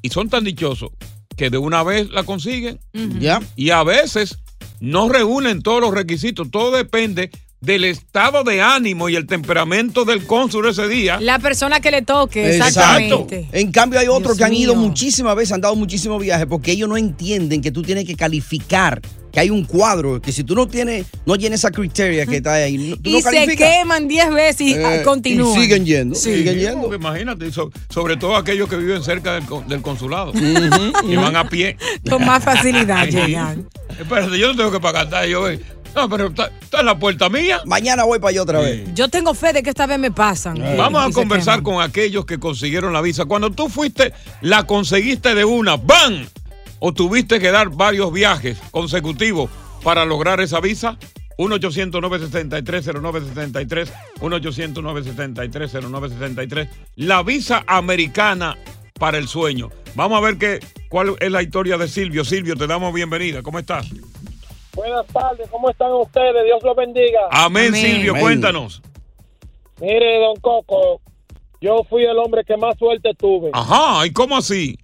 [0.02, 0.92] y son tan dichosos
[1.38, 2.80] que de una vez la consiguen.
[3.20, 3.42] Ya.
[3.56, 4.40] Y a veces
[4.82, 6.52] no reúnen todos los requisitos.
[6.52, 11.20] Todo depende del estado de ánimo y el temperamento del cónsul ese día.
[11.20, 12.80] La persona que le toque, Exacto.
[13.26, 13.50] exactamente.
[13.52, 16.72] En cambio, hay otros Dios que han ido muchísimas veces, han dado muchísimos viajes, porque
[16.72, 19.02] ellos no entienden que tú tienes que calificar,
[19.34, 22.54] que hay un cuadro, que si tú no tienes, no llenas esa criteria que está
[22.54, 25.58] ahí, no- tú Y no se queman 10 veces y ah, Eh, continúan.
[25.58, 26.34] y siguen yendo, Sí.
[26.38, 26.82] siguen yendo.
[26.84, 31.36] Porque Imagínate, so- sobre todo aquellos que viven cerca del, con- del consulado, que van
[31.36, 31.76] a pie.
[32.10, 33.68] Con más facilidad llegan.
[34.00, 35.28] Espérate, yo no tengo que pagar nada.
[35.28, 35.60] Yo, eh,
[35.96, 37.62] no, pero está, está en la puerta mía.
[37.66, 38.94] Mañana voy para allá otra vez.
[38.94, 40.58] Yo tengo fe de que esta vez me pasan.
[40.78, 43.26] Vamos Y a conversar con aquellos que consiguieron la visa.
[43.26, 46.26] Cuando tú fuiste, la conseguiste de una, ¡bam!
[46.80, 49.50] ¿O tuviste que dar varios viajes consecutivos
[49.84, 50.98] para lograr esa visa?
[51.38, 56.70] 1-800-973-0973, 1-800-973-0973.
[56.96, 58.58] La visa americana
[58.94, 59.70] para el sueño.
[59.96, 62.26] Vamos a ver qué, cuál es la historia de Silvio.
[62.26, 63.42] Silvio, te damos bienvenida.
[63.42, 63.88] ¿Cómo estás?
[64.76, 66.46] Buenas tardes, ¿cómo están ustedes?
[66.46, 67.22] Dios los bendiga.
[67.32, 68.82] Amén, Silvio, cuéntanos.
[69.82, 71.02] Mire, don Coco,
[71.62, 73.50] yo fui el hombre que más suerte tuve.
[73.54, 74.78] Ajá, ¿y cómo así?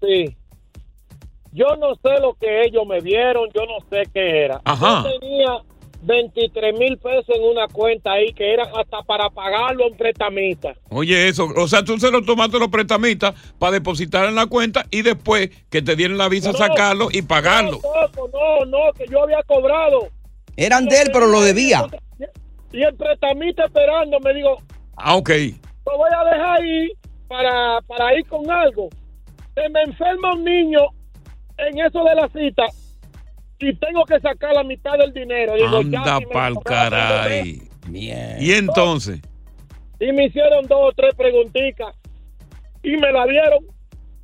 [0.00, 0.36] Sí.
[1.52, 4.60] Yo no sé lo que ellos me vieron, yo no sé qué era.
[4.64, 5.04] Ajá.
[5.04, 5.58] Yo tenía
[6.02, 10.74] 23 mil pesos en una cuenta ahí que era hasta para pagarlo a un prestamista.
[10.88, 14.86] Oye, eso, o sea, tú se lo tomaste los prestamistas para depositar en la cuenta
[14.90, 16.58] y después que te dieron la visa, No.
[16.58, 17.80] sacarlo y pagarlo.
[17.82, 20.08] No, no, no, que yo había cobrado.
[20.56, 21.86] Eran de él, pero lo debía.
[22.72, 24.56] Y el prestamista esperando me dijo,
[24.96, 25.30] Ah, ok.
[25.86, 26.88] lo voy a dejar ahí
[27.28, 28.88] para, para ir con algo.
[29.54, 30.80] Se me enferma un niño
[31.58, 32.64] en eso de la cita
[33.60, 35.54] y tengo que sacar la mitad del dinero.
[35.54, 37.62] Digo, ya, Anda si pa'l caray.
[37.92, 39.20] Y entonces,
[39.98, 41.94] Y me hicieron dos o tres preguntitas
[42.82, 43.64] y me la dieron.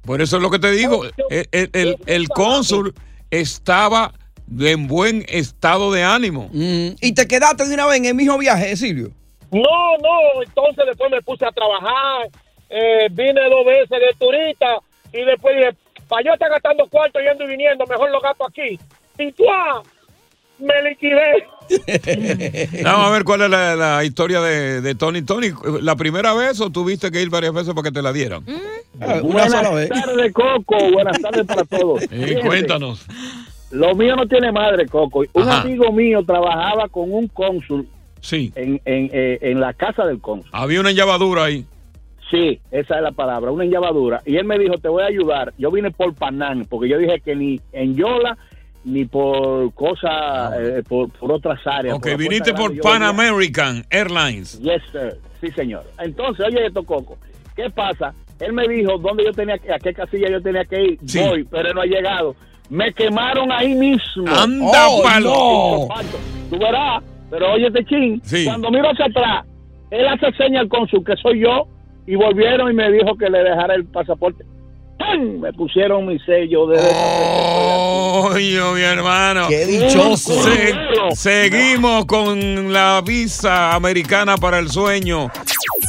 [0.02, 2.94] por eso es lo que te digo, el, el- el- el cónsul
[3.30, 4.12] estaba
[4.60, 6.48] en buen estado de ánimo.
[6.52, 9.10] Mm, ¿Y te quedaste de una vez en el mismo viaje, Silvio?
[9.50, 12.28] No, no, entonces después me puse a trabajar,
[12.70, 14.78] eh, vine dos veces de turista
[15.12, 15.70] y después dije,
[16.08, 18.78] para yo estar gastando cuarto yendo y viniendo, mejor lo gasto aquí.
[19.18, 19.82] Y ¡tuá!
[20.58, 21.46] me liquidé.
[22.82, 25.22] Vamos a ver cuál es la, la historia de, de Tony.
[25.22, 25.48] Tony,
[25.82, 28.44] ¿la primera vez o tuviste que ir varias veces para que te la dieran?
[29.22, 30.76] Buenas tardes, Coco.
[30.92, 32.02] Buenas tardes para todos.
[32.42, 33.04] Cuéntanos.
[33.70, 35.24] Lo mío no tiene madre, Coco.
[35.34, 35.60] Un Ajá.
[35.62, 37.86] amigo mío trabajaba con un cónsul
[38.20, 38.50] Sí.
[38.56, 40.48] en, en, eh, en la casa del cónsul.
[40.52, 41.66] Había una llavadura ahí.
[42.30, 44.20] Sí, esa es la palabra, una enllavadura.
[44.26, 45.52] Y él me dijo, te voy a ayudar.
[45.58, 48.36] Yo vine por Panán, porque yo dije que ni en Yola,
[48.86, 51.96] ni por cosas, eh, por, por otras áreas.
[51.96, 54.58] Ok, por viniste por Pan American Airlines.
[54.60, 55.18] Yes, sir.
[55.40, 55.84] Sí, señor.
[55.98, 57.18] Entonces, oye esto, Coco.
[57.54, 58.14] ¿Qué pasa?
[58.40, 60.98] Él me dijo dónde yo tenía que, a qué casilla yo tenía que ir.
[61.04, 61.18] Sí.
[61.20, 62.36] Voy, pero él no ha llegado.
[62.70, 64.24] Me quemaron ahí mismo.
[64.28, 65.28] Anda, Oh, palo.
[65.30, 65.88] no.
[66.50, 68.20] Tú verás, pero oye este chin.
[68.24, 68.44] Sí.
[68.44, 69.44] Cuando miro hacia atrás,
[69.90, 71.66] él hace seña al cónsul que soy yo
[72.06, 74.44] y volvieron y me dijo que le dejara el pasaporte.
[75.40, 76.78] Me pusieron mi sello de...
[76.78, 79.46] Oye, mi hermano.
[79.48, 80.42] Qué dichoso.
[80.42, 80.74] Se-
[81.14, 85.30] seguimos con la visa americana para el sueño.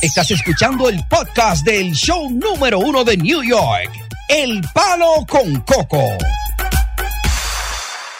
[0.01, 3.89] Estás escuchando el podcast del show número uno de New York,
[4.29, 6.03] El Palo con Coco.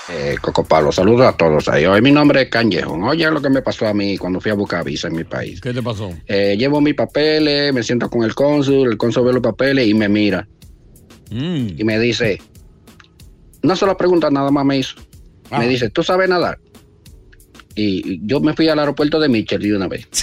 [0.09, 1.85] Eh, Coco Palo, saludos a todos ahí.
[1.85, 3.03] Hoy mi nombre es Canjejón.
[3.03, 5.59] Oye lo que me pasó a mí cuando fui a buscar visa en mi país.
[5.59, 6.11] ¿Qué te pasó?
[6.27, 9.93] Eh, llevo mis papeles, me siento con el cónsul, el cónsul ve los papeles y
[9.93, 10.47] me mira.
[11.29, 11.79] Mm.
[11.79, 12.41] Y me dice,
[13.63, 14.95] una sola pregunta nada más me hizo.
[15.51, 15.59] Ah.
[15.59, 16.59] Me dice, ¿tú sabes nadar?
[17.75, 20.07] Y yo me fui al aeropuerto de Mitchell de una vez.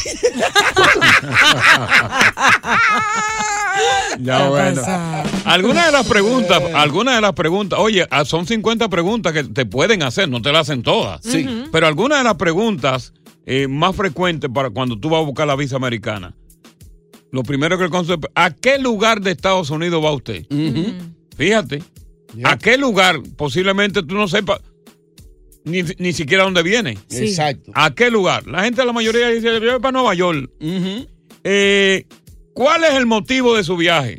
[4.21, 4.83] Ya bueno.
[5.45, 9.67] Algunas de las preguntas, algunas de las preguntas, oye, ah, son 50 preguntas que te
[9.67, 11.21] pueden hacer, no te las hacen todas.
[11.23, 11.47] Sí.
[11.73, 13.13] Pero algunas de las preguntas
[13.47, 16.35] eh, más frecuentes para cuando tú vas a buscar la visa americana.
[17.35, 20.47] Lo primero que el cónsul, ¿a qué lugar de Estados Unidos va usted?
[21.37, 21.83] Fíjate,
[22.45, 23.21] ¿a qué lugar?
[23.37, 24.61] Posiblemente tú no sepas
[25.65, 26.97] ni, ni siquiera dónde viene.
[27.09, 27.25] Sí.
[27.25, 27.73] Exacto.
[27.75, 28.47] ¿A qué lugar?
[28.47, 30.49] La gente, la mayoría dice, yo voy para Nueva York.
[31.43, 32.07] Eh,
[32.53, 34.19] ¿Cuál es el motivo de su viaje?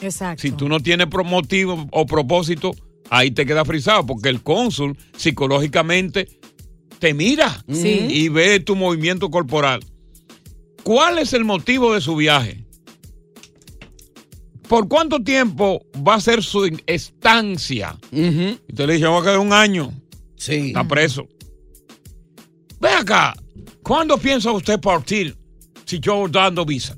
[0.00, 0.40] Exacto.
[0.40, 2.70] Si tú no tienes motivo o propósito,
[3.10, 6.28] ahí te queda frisado, porque el cónsul psicológicamente
[6.98, 8.06] te mira Sí.
[8.08, 9.80] y ve tu movimiento corporal.
[10.84, 12.64] ¿Cuál es el motivo de su viaje?
[14.68, 17.96] ¿Por cuánto tiempo va a ser su estancia?
[18.12, 19.92] Y usted le dice, va a quedar un año.
[20.36, 20.68] Sí.
[20.68, 21.26] Está preso.
[22.80, 23.34] Ve acá,
[23.82, 25.36] ¿cuándo piensa usted partir
[25.84, 26.96] si yo dando visa?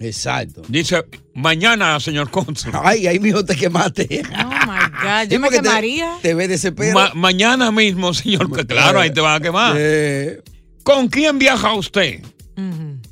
[0.00, 0.62] Exacto.
[0.68, 2.72] Dice, mañana, señor cónsul.
[2.82, 4.22] Ay, ahí mijo te quemaste.
[4.44, 6.16] Oh my God, yo me porque te- quemaría.
[6.22, 6.94] Te, ve desesperado.
[6.98, 9.74] Ma- mañana mismo, señor, que claro, ahí te van a quemar.
[9.78, 10.42] Eh,
[10.82, 12.20] ¿Con quién viaja usted?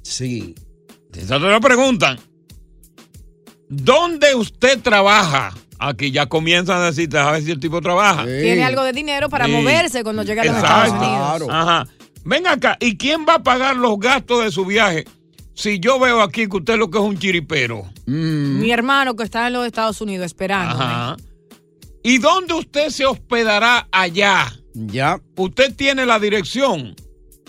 [0.02, 0.54] Sí.
[1.14, 2.18] Esa te preguntan.
[3.68, 5.54] ¿Dónde usted trabaja?
[5.78, 8.24] Aquí ya comienzan a decirte, a ver si el tipo trabaja.
[8.24, 9.52] Tiene algo de dinero para Sí.
[9.52, 10.56] moverse cuando llegue a los.
[10.56, 11.48] Estados Unidos.
[11.50, 11.88] Ajá.
[12.24, 15.04] Ven acá, ¿y quién va a pagar los gastos de su viaje?
[15.54, 17.90] Si yo veo aquí que usted lo que es un chiripero.
[18.06, 20.74] Mi hermano que está en los Estados Unidos esperando.
[20.74, 21.16] Ajá.
[22.04, 24.52] ¿Y dónde usted se hospedará allá?
[24.74, 25.20] Ya.
[25.36, 26.94] Usted tiene la dirección.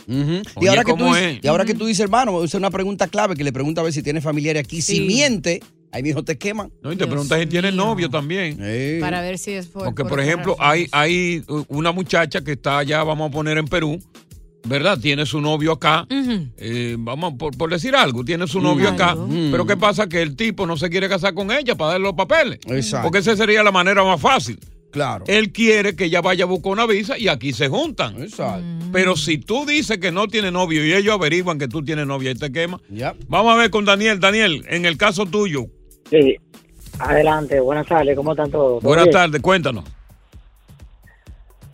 [0.07, 0.13] Y
[0.55, 1.43] Oye, ahora, que tú, ¿cómo dices- es?
[1.43, 3.93] y ahora que tú dices, hermano, es una pregunta clave que le pregunta a ver
[3.93, 4.81] si tiene familiares aquí.
[4.81, 5.61] Si miente,
[5.91, 6.71] ahí mismo te queman.
[6.81, 8.57] No, y te preguntas si tiene novio también.
[8.99, 9.85] Para ver si es por.
[9.85, 13.99] Porque, por ejemplo, hay, hay una muchacha que está allá, vamos a poner en Perú,
[14.65, 14.97] ¿verdad?
[14.99, 16.05] Tiene su novio acá.
[16.57, 19.15] Eh, vamos, por, por decir algo, tiene su novio acá.
[19.51, 20.07] Pero ¿qué pasa?
[20.07, 22.59] Que el tipo no se quiere casar con ella para darle los papeles.
[22.65, 23.03] Exacto.
[23.05, 24.59] Porque esa sería la manera más fácil.
[24.93, 25.25] Claro.
[25.27, 28.21] Él quiere que ella vaya a buscar una visa y aquí se juntan.
[28.21, 28.63] Exacto.
[28.93, 32.32] Pero si tú dices que no tiene novio y ellos averiguan que tú tienes novia
[32.32, 33.15] y te quema, Ya.
[33.27, 34.19] vamos a ver con Daniel.
[34.19, 35.65] Daniel, en el caso tuyo,
[36.10, 36.36] Sí,
[36.99, 38.82] adelante, buenas tardes, ¿cómo están todos?
[38.82, 39.84] ¿Todo buenas tardes, cuéntanos.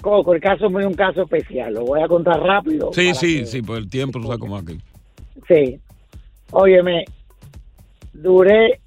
[0.02, 2.92] Coco, el caso es un caso especial, lo voy a contar rápido.
[2.94, 4.78] Sí, sí, que- sí, por el tiempo, sabes cómo es aquí.
[5.46, 5.78] Sí.
[6.52, 7.04] Óyeme,
[8.14, 8.80] duré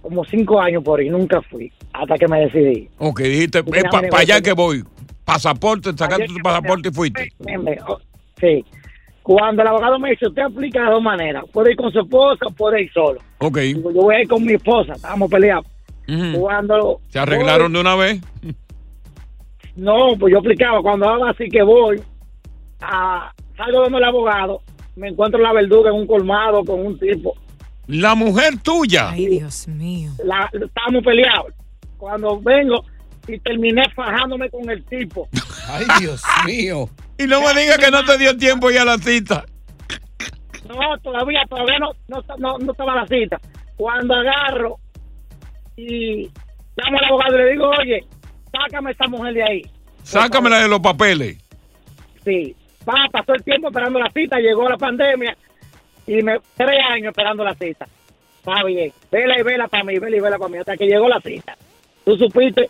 [0.00, 2.88] como cinco años por ahí, nunca fui, hasta que me decidí.
[2.98, 4.82] Ok, dijiste, Mira, para mira, allá que voy.
[5.24, 7.28] Pasaporte, sacaste tu pasaporte y fuiste.
[7.86, 7.98] Oh,
[8.40, 8.64] Sí.
[9.22, 12.46] Cuando el abogado me dice, usted aplica de dos maneras, puede ir con su esposa
[12.46, 13.20] o puede ir solo.
[13.38, 13.58] Ok.
[13.58, 15.66] Digo, yo voy a ir con mi esposa, estábamos peleados.
[16.08, 16.40] Ujú.
[16.40, 18.20] Cuando ¿Se arreglaron de una vez?
[19.76, 20.80] No, pues yo aplicaba.
[20.82, 22.00] Cuando hago así que voy,
[22.80, 24.62] a, salgo donde el abogado,
[24.96, 27.34] me encuentro la verduga en un colmado con un tipo.
[27.86, 29.10] La mujer tuya.
[29.10, 30.12] Ay, Dios mío.
[30.24, 31.52] La, estábamos peleados.
[32.00, 32.82] Cuando vengo
[33.28, 35.28] y terminé fajándome con el tipo.
[35.68, 36.88] Ay, Dios mío.
[37.18, 39.44] Y no me digas que no te dio tiempo ya la cita.
[40.66, 43.38] No, todavía, todavía no, no, no, no estaba la cita.
[43.76, 44.78] Cuando agarro
[45.76, 46.30] y
[46.76, 48.04] llamo al abogado y le digo, oye,
[48.50, 49.62] sácame a esta mujer de ahí.
[50.02, 51.36] Sácamela de los papeles.
[52.24, 52.56] Sí.
[52.84, 55.36] Pa, pasó el tiempo esperando la cita, llegó la pandemia
[56.06, 57.86] y me tres años esperando la cita.
[58.38, 58.90] Está bien.
[59.12, 61.56] Vela y vela para mí, vela y vela para mí, hasta que llegó la cita.
[62.10, 62.68] ¿Tú supiste?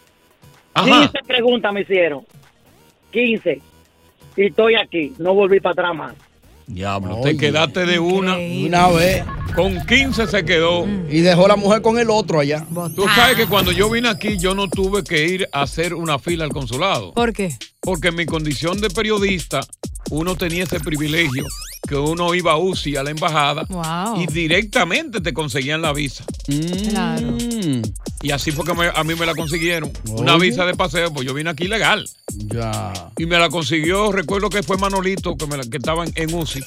[0.74, 1.08] Ajá.
[1.12, 2.26] 15 preguntas me hicieron.
[3.10, 3.62] 15.
[4.36, 5.14] Y estoy aquí.
[5.18, 6.14] No volví para atrás más.
[6.66, 8.36] Diablo, te quedaste de una.
[8.36, 9.24] Una vez.
[9.54, 10.86] Con 15 se quedó.
[11.10, 12.66] Y dejó la mujer con el otro allá.
[12.94, 16.18] Tú sabes que cuando yo vine aquí, yo no tuve que ir a hacer una
[16.18, 17.12] fila al consulado.
[17.14, 17.56] ¿Por qué?
[17.80, 19.60] Porque en mi condición de periodista,
[20.10, 21.44] uno tenía ese privilegio
[21.88, 24.20] que uno iba a UCI, a la embajada, Wow.
[24.20, 26.24] y directamente te conseguían la visa.
[26.90, 27.36] Claro.
[28.22, 29.90] Y así fue que me- a mí me la consiguieron.
[30.08, 32.08] Una visa de paseo, pues yo vine aquí legal.
[32.36, 32.92] Ya.
[33.16, 36.34] Y me la consiguió, recuerdo que fue Manolito, que, me la- que estaba en, en
[36.34, 36.62] UCI,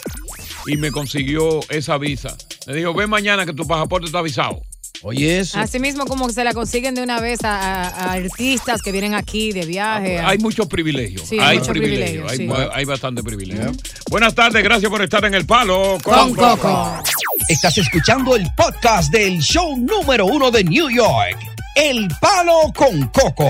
[0.67, 2.35] y me consiguió esa visa.
[2.73, 4.61] Me dijo, ven mañana que tu pasaporte está avisado.
[5.03, 5.59] Oye, eso.
[5.59, 8.91] Así mismo como que se la consiguen de una vez a, a- a artistas que
[8.91, 10.17] vienen aquí de viaje.
[10.19, 11.27] a- Hay muchos privilegios.
[11.27, 12.25] Sí, hay mucho privilegios.
[12.31, 12.71] privilegio, Hay, sí.
[12.73, 13.71] hay bastante privilegio.
[14.09, 17.03] Buenas tardes, gracias por estar en el palo Con Coco.
[17.49, 21.37] Estás escuchando el podcast del show número uno de New York.
[21.75, 23.49] El Palo con Coco.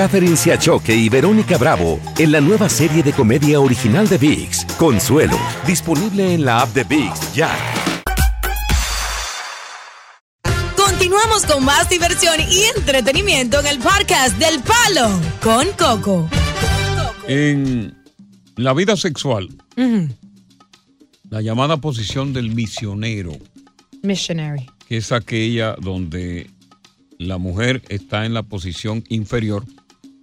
[0.01, 5.37] Catherine Siachoque y Verónica Bravo en la nueva serie de comedia original de VIX, Consuelo,
[5.67, 7.55] disponible en la app de VIX ya.
[10.75, 16.27] Continuamos con más diversión y entretenimiento en el podcast del Palo con Coco.
[17.27, 17.95] En
[18.55, 19.49] la vida sexual,
[21.29, 23.33] la llamada posición del misionero,
[24.01, 24.65] Missionary.
[24.87, 26.49] que es aquella donde
[27.19, 29.63] la mujer está en la posición inferior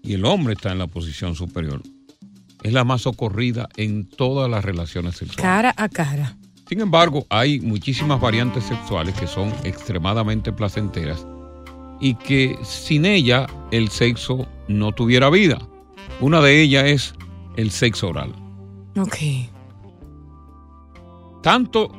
[0.02, 1.82] y el hombre está en la posición superior,
[2.62, 5.42] es la más socorrida en todas las relaciones sexuales.
[5.42, 6.36] Cara a cara.
[6.68, 11.26] Sin embargo, hay muchísimas variantes sexuales que son extremadamente placenteras
[12.00, 15.58] y que sin ella el sexo no tuviera vida.
[16.20, 17.14] Una de ellas es
[17.56, 18.34] el sexo oral.
[18.98, 19.16] Ok.
[21.42, 21.90] Tanto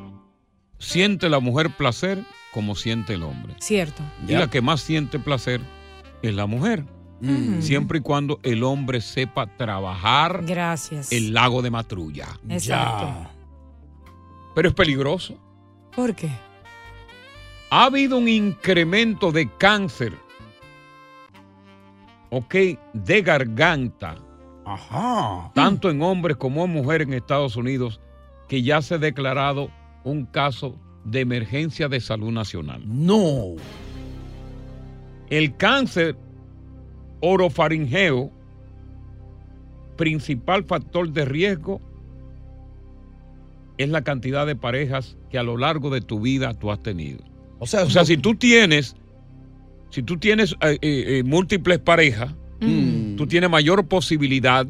[0.77, 2.23] siente la mujer placer
[2.53, 3.55] como siente el hombre.
[3.59, 4.03] Cierto.
[4.27, 5.61] Y la que más siente placer
[6.21, 6.85] es la mujer.
[7.21, 7.61] Mm.
[7.61, 11.11] Siempre y cuando el hombre sepa trabajar Gracias.
[11.11, 12.27] el lago de Matrulla.
[12.47, 13.29] Exacto.
[14.55, 15.37] Pero es peligroso.
[15.95, 16.29] ¿Por qué?
[17.71, 20.13] Ha habido un incremento de cáncer,
[22.31, 22.55] ok,
[22.93, 24.15] de garganta,
[25.53, 27.99] tanto en hombres como en mujeres en Estados Unidos,
[28.47, 29.69] que ya se ha declarado
[30.03, 32.81] un caso de emergencia de salud nacional.
[32.85, 33.55] No.
[35.29, 36.17] El cáncer
[37.21, 38.31] orofaringeo,
[39.97, 41.81] principal factor de riesgo,
[43.77, 47.23] es la cantidad de parejas que a lo largo de tu vida tú has tenido.
[47.59, 48.95] O sea, O sea, si tú tienes,
[49.89, 53.15] si tú tienes eh, eh, eh, múltiples parejas, Mm.
[53.15, 54.67] tú tienes mayor posibilidad,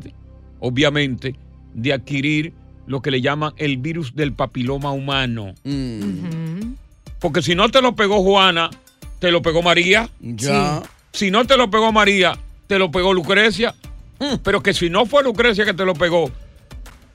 [0.60, 1.36] obviamente,
[1.74, 2.54] de adquirir
[2.86, 5.56] lo que le llaman el virus del papiloma humano.
[5.64, 6.74] Mm.
[7.20, 8.70] Porque si no te lo pegó Juana,
[9.18, 10.08] te lo pegó María.
[10.20, 10.84] Ya.
[11.12, 12.38] Si no te lo pegó María,
[12.68, 13.76] te lo pegó Lucrecia.
[14.20, 14.36] Mm.
[14.44, 16.32] Pero que si no fue Lucrecia que te lo pegó,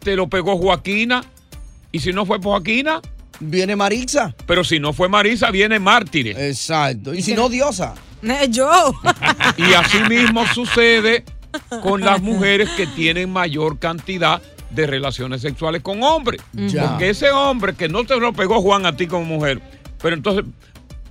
[0.00, 1.24] te lo pegó Joaquina.
[1.92, 3.00] Y si no fue Joaquina,
[3.40, 4.34] viene Marisa.
[4.46, 6.36] Pero si no fue Marisa, viene Mártires.
[6.36, 7.14] Exacto.
[7.14, 7.94] Y si no, Diosa.
[8.48, 8.92] Yo.
[9.56, 11.24] Y así mismo sucede
[11.82, 14.40] con las mujeres que tienen mayor cantidad
[14.70, 16.40] de relaciones sexuales con hombres.
[16.52, 16.88] Ya.
[16.88, 19.60] Porque ese hombre que no te lo pegó Juan a ti como mujer,
[20.00, 20.44] pero entonces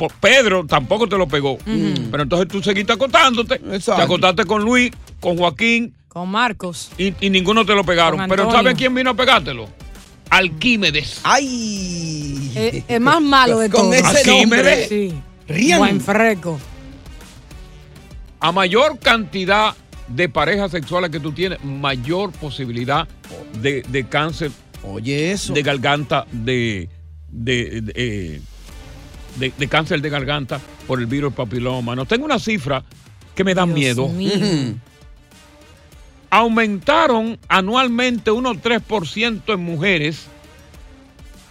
[0.09, 1.57] Pedro tampoco te lo pegó.
[1.65, 3.59] Pero entonces tú seguiste acostándote.
[3.59, 5.93] Te acostaste con Luis, con Joaquín.
[6.07, 6.91] Con Marcos.
[6.97, 8.19] Y, y ninguno te lo pegaron.
[8.19, 8.51] Con Pero.
[8.51, 9.67] ¿sabes quién vino a pegártelo?
[10.29, 11.19] Alquímedes.
[11.23, 12.51] ¡Ay!
[12.55, 13.93] Es, es más malo de Con todo.
[13.93, 14.89] ese Arquímedes.
[14.89, 15.13] Sí.
[15.77, 16.59] Buen freco.
[18.39, 19.73] A mayor cantidad
[20.07, 23.07] de parejas sexuales que tú tienes, mayor posibilidad
[23.61, 24.51] de, de cáncer.
[24.83, 25.53] Oye, eso.
[25.53, 26.89] De garganta, de,
[27.29, 28.41] de, de, eh,
[29.37, 32.05] de- de cáncer de garganta por el virus papiloma humano.
[32.05, 32.83] Tengo una cifra
[33.35, 34.07] que me da miedo.
[34.09, 34.75] mío.
[36.29, 40.27] Aumentaron anualmente unos 3% en mujeres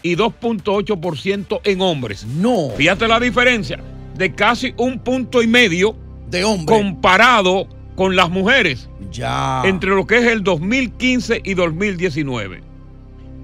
[0.02, 2.24] y 2.8% en hombres.
[2.26, 2.70] No.
[2.76, 3.78] Fíjate la diferencia
[4.16, 5.96] de casi un punto y medio
[6.28, 8.88] de hombre comparado con las mujeres.
[9.12, 9.62] Ya.
[9.64, 12.62] Entre lo que es el 2015 y 2019.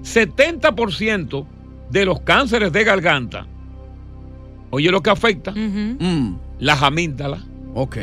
[0.03, 1.45] 70%
[1.89, 3.47] de los cánceres de garganta.
[4.71, 5.51] Oye lo que afecta.
[5.51, 6.37] Mm.
[6.59, 7.41] Las amígdalas.
[7.73, 7.97] Ok.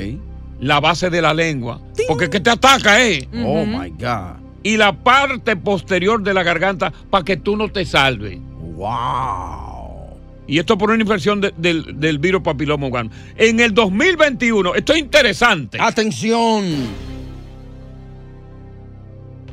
[0.60, 1.80] La base de la lengua.
[2.08, 3.28] Porque es que te ataca, ¿eh?
[3.44, 4.40] Oh my God.
[4.62, 8.38] Y la parte posterior de la garganta para que tú no te salves.
[8.76, 10.16] ¡Wow!
[10.48, 13.10] Y esto por una infección de- del, del virus papiloma humano.
[13.36, 15.78] En el 2021, esto es interesante.
[15.80, 16.64] Atención.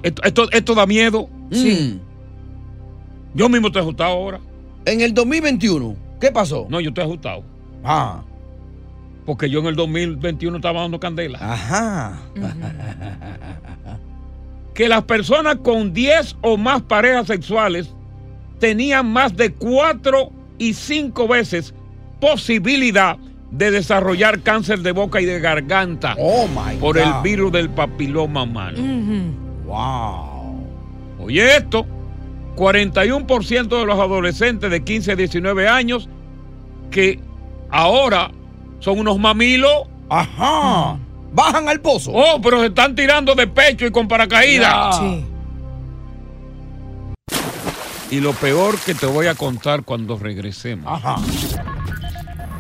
[0.04, 1.30] Esto, esto, esto da miedo.
[1.52, 2.00] Sí.
[3.34, 4.40] Yo mismo estoy ajustado ahora.
[4.86, 6.68] En el 2021, ¿qué pasó?
[6.70, 7.44] No, yo estoy ajustado.
[7.84, 8.24] Ah.
[9.26, 11.38] Porque yo en el 2021 estaba dando candela.
[11.42, 12.18] Ajá.
[14.74, 17.94] Que las personas con 10 o más parejas sexuales
[18.58, 21.76] tenían más de 4 y 5 veces
[22.20, 23.18] posibilidad
[23.52, 27.04] de desarrollar cáncer de boca y de garganta Oh my por God.
[27.06, 28.80] el virus del papiloma humano.
[29.68, 30.66] Wow.
[31.20, 31.86] Oye esto,
[32.56, 36.10] 41% de los adolescentes de 15 a 19 años
[36.94, 37.20] que
[37.72, 38.32] ahora
[38.80, 39.88] son unos mamilos.
[40.10, 40.98] Ajá.
[41.34, 42.12] Bajan al pozo.
[42.14, 45.00] Oh, pero se están tirando de pecho y con paracaídas.
[45.00, 45.26] Sí.
[48.12, 50.86] Y lo peor que te voy a contar cuando regresemos.
[50.88, 51.16] Ajá.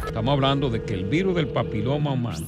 [0.08, 2.46] Estamos hablando de que el virus del papiloma humano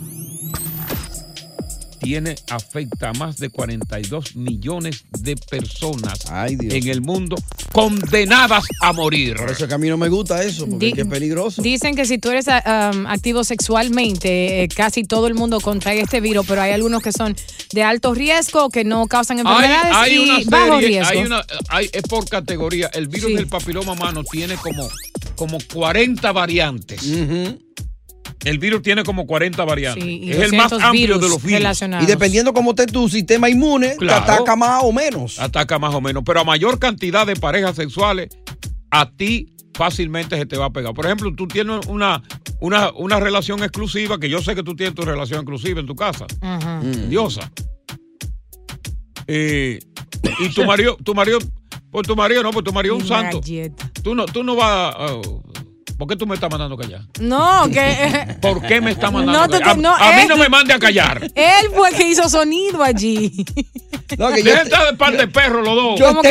[1.99, 7.36] tiene, afecta a más de 42 millones de personas en el mundo
[7.76, 9.36] condenadas a morir.
[9.36, 11.61] Por eso que a mí no me gusta eso, porque Di- es que es peligroso.
[11.61, 15.99] Dicen que si tú eres ah, um, activo sexualmente, eh, casi todo el mundo contrae
[15.99, 17.36] este virus, pero hay algunos que son
[17.73, 21.09] de alto riesgo, que no causan Hay, enfermedades hay y una bajo serie, riesgo.
[21.09, 22.88] hay una, hay- es por categoría.
[22.93, 23.36] El virus Sí.
[23.36, 24.88] del papiloma humano tiene como,
[25.36, 27.01] como 40 variantes.
[28.43, 30.03] El virus tiene como 40 variantes.
[30.03, 31.81] Sí, y es el más 200 amplio de los virus.
[32.01, 34.25] Y dependiendo cómo esté tu sistema inmune, Claro.
[34.25, 35.39] te ataca más o menos.
[35.39, 36.23] Ataca más o menos.
[36.25, 38.29] Pero a mayor cantidad de parejas sexuales,
[38.91, 40.93] a ti fácilmente se te va a pegar.
[40.93, 42.21] Por ejemplo, tú tienes una,
[42.59, 45.95] una, una relación exclusiva, que yo sé que tú tienes tu relación exclusiva en tu
[45.95, 46.25] casa.
[46.41, 46.81] Ajá.
[47.09, 47.51] Diosa.
[49.27, 49.79] Eh,
[50.39, 51.39] y tu marido, tu marido,
[51.91, 53.41] pues tu marido no, pues tu marido es un santo.
[54.03, 55.21] Tú no, tú no vas a.
[55.97, 57.01] ¿Por qué tú me estás mandando a callar?
[57.21, 58.36] No, que.
[58.41, 59.75] ¿Por qué me está mandando No, a callar?
[59.75, 61.21] te- no, a, a mí no me mande a callar.
[61.36, 63.45] Él fue el que hizo sonido allí.
[64.17, 65.99] No, que yo estar de par de perro los dos.
[65.99, 66.21] Yo como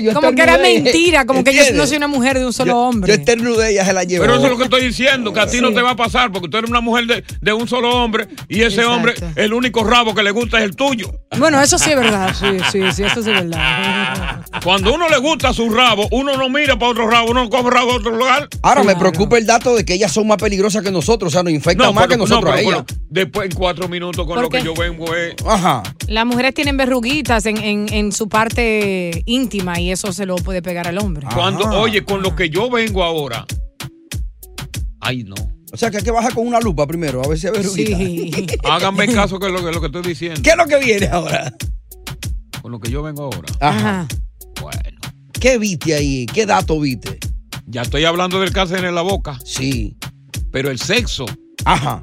[0.00, 2.72] yo como que era mentira, como que yo no soy una mujer de un solo
[2.72, 3.14] Yo hombre.
[3.14, 4.22] esternudé y ya se la llevó.
[4.24, 6.30] Pero eso es lo que estoy diciendo, que a ti no te va a pasar,
[6.30, 8.92] porque tú eres una mujer de, de un solo hombre y ese Exacto.
[8.92, 11.10] hombre, el único rabo que le gusta es el tuyo.
[11.38, 12.34] Bueno, eso sí es verdad.
[12.38, 14.35] Sí, sí, sí, eso sí es verdad.
[14.62, 17.70] Cuando uno le gusta su rabo, uno no mira para otro rabo, uno no coge
[17.70, 18.48] rabo a otro lugar.
[18.62, 21.42] Ahora me preocupa el dato de que ellas son más peligrosas que nosotros, o sea,
[21.42, 22.84] nos infectan más pero- que nosotros no, a ellas.
[22.86, 25.34] pero después en cuatro minutos con ¿Por lo que yo vengo es...
[25.46, 25.82] Ajá.
[26.08, 30.62] Las mujeres tienen verruguitas en, en, en su parte íntima y eso se lo puede
[30.62, 31.26] pegar al hombre.
[31.34, 33.44] Cuando, oye, con lo que yo vengo ahora.
[35.00, 35.34] Ay, no.
[35.72, 37.96] O sea, que hay que bajar con una lupa primero, a ver si hay verruguita.
[37.98, 38.46] Sí.
[38.64, 40.40] Háganme caso que es lo, que lo que estoy diciendo.
[40.42, 41.52] ¿Qué es lo que viene ahora?
[42.62, 43.48] Con lo que yo vengo ahora.
[43.60, 44.08] Ajá.
[45.40, 46.26] ¿Qué viste ahí?
[46.26, 47.18] ¿Qué dato viste?
[47.66, 49.38] Ya estoy hablando del cáncer en la boca.
[49.44, 49.96] Sí.
[50.50, 51.26] Pero el sexo.
[51.64, 52.02] Ajá.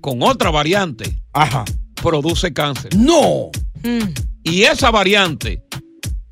[0.00, 1.22] Con otra variante.
[1.32, 1.64] Ajá.
[1.96, 2.96] Produce cáncer.
[2.96, 3.50] No.
[4.42, 5.62] Y esa variante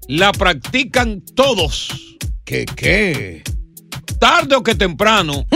[0.08, 2.18] la practican todos.
[2.44, 3.42] ¿Qué qué?
[4.18, 5.46] Tarde o que temprano.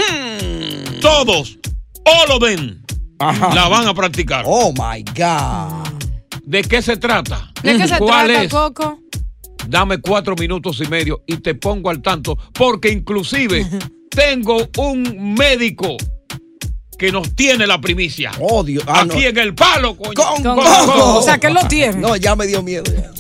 [1.01, 1.59] Todos.
[2.05, 2.85] O lo ven.
[3.19, 3.55] Ajá.
[3.55, 4.45] La van a practicar.
[4.47, 5.89] Oh my God.
[6.45, 7.51] ¿De qué se trata?
[7.63, 8.51] ¿De qué se ¿Cuál trata, es?
[8.53, 8.99] Coco?
[9.69, 13.67] Dame cuatro minutos y medio y te pongo al tanto, porque inclusive
[14.11, 15.97] tengo un médico
[16.99, 18.31] que nos tiene la primicia.
[18.41, 18.85] Oh, Dios.
[18.87, 19.29] Ah, Aquí no.
[19.29, 20.13] en el palo, coño.
[20.15, 21.97] Con Con- O sea, que él lo tiene.
[21.99, 22.85] No, ya me dio miedo.
[22.93, 23.11] ya.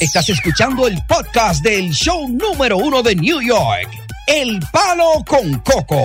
[0.00, 3.88] Estás escuchando el podcast del show número uno de New York,
[4.26, 6.00] El Palo con Coco.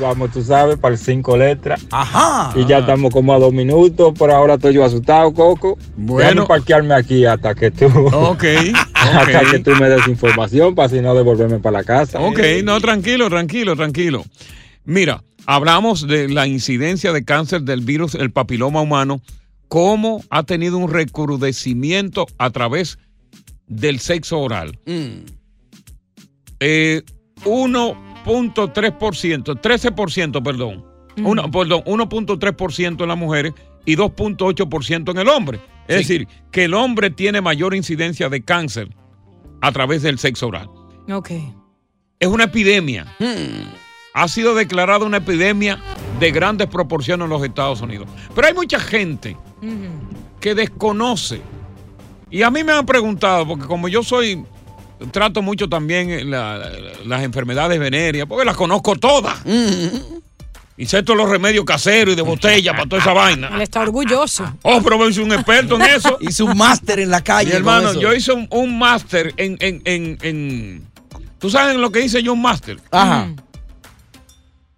[0.00, 1.84] Vamos, tú sabes, para el cinco letras.
[1.90, 2.52] Ajá.
[2.58, 4.12] Y ya estamos como a dos minutos.
[4.16, 5.78] Por ahora estoy yo asustado, Coco.
[5.96, 6.30] Bueno.
[6.30, 7.86] Déjame parquearme aquí hasta que tú.
[8.24, 8.44] Ok,
[8.94, 12.20] hasta que tú me des información para si no devolverme para la casa.
[12.20, 14.24] Ok, no, tranquilo, tranquilo, tranquilo.
[14.84, 19.20] Mira, hablamos de la incidencia de cáncer del virus, el papiloma humano,
[19.68, 22.98] cómo ha tenido un recrudecimiento a través
[23.66, 24.78] del sexo oral.
[26.60, 27.02] Eh,
[28.24, 30.84] 1.3%, 13%, perdón.
[31.16, 33.52] Uno- perdón, 1.3% en las mujeres
[33.84, 35.60] y 2.8% en el hombre.
[35.86, 38.88] Es decir, que el hombre tiene mayor incidencia de cáncer
[39.60, 40.68] a través del sexo oral.
[41.12, 41.30] Ok.
[42.18, 43.06] Es una epidemia.
[44.14, 45.78] Ha sido declarada una epidemia
[46.18, 48.08] de grandes proporciones en los Estados Unidos.
[48.34, 49.36] Pero hay mucha gente
[50.40, 51.40] que desconoce.
[52.30, 54.44] Y a mí me han preguntado, porque como yo soy,
[55.10, 56.70] trato mucho también la-
[57.04, 59.38] las enfermedades venéreas, porque las conozco todas.
[60.76, 63.48] Y sé todos los remedios caseros y de botella para toda esa vaina.
[63.54, 64.52] Él está orgulloso.
[64.62, 66.18] Oh, pero me hice un experto en eso.
[66.20, 67.50] Hizo un máster en la calle.
[67.50, 68.00] Mi hermano, con eso.
[68.00, 70.88] yo hice un, un máster en, en, en, en-
[71.38, 72.78] ¿Tú sabes lo que hice yo un máster?
[72.90, 73.28] Ajá.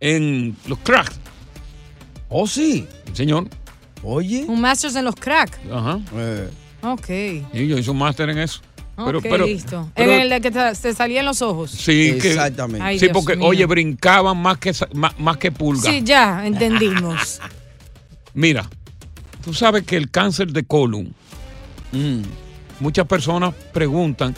[0.00, 1.18] En los cracks.
[2.28, 2.86] Oh, sí.
[3.12, 3.48] Señor.
[4.02, 4.44] Oye.
[4.46, 5.58] Un Masters en los crack.
[5.72, 5.98] Ajá.
[6.82, 7.08] Ok.
[7.08, 8.60] Y yo hice un máster en eso.
[8.96, 9.90] Pero, ok, pero, listo.
[9.94, 11.70] pero- en el de que te, se salían los ojos.
[11.70, 12.38] sí, que,
[12.80, 13.46] Ay, sí, Dios porque, mío.
[13.48, 15.90] oye, brincaban más que, más, más que pulga.
[15.90, 17.40] Sí, ya, entendimos.
[18.32, 18.68] Mira,
[19.44, 21.14] tú sabes que el cáncer de colon,
[22.80, 24.34] muchas personas preguntan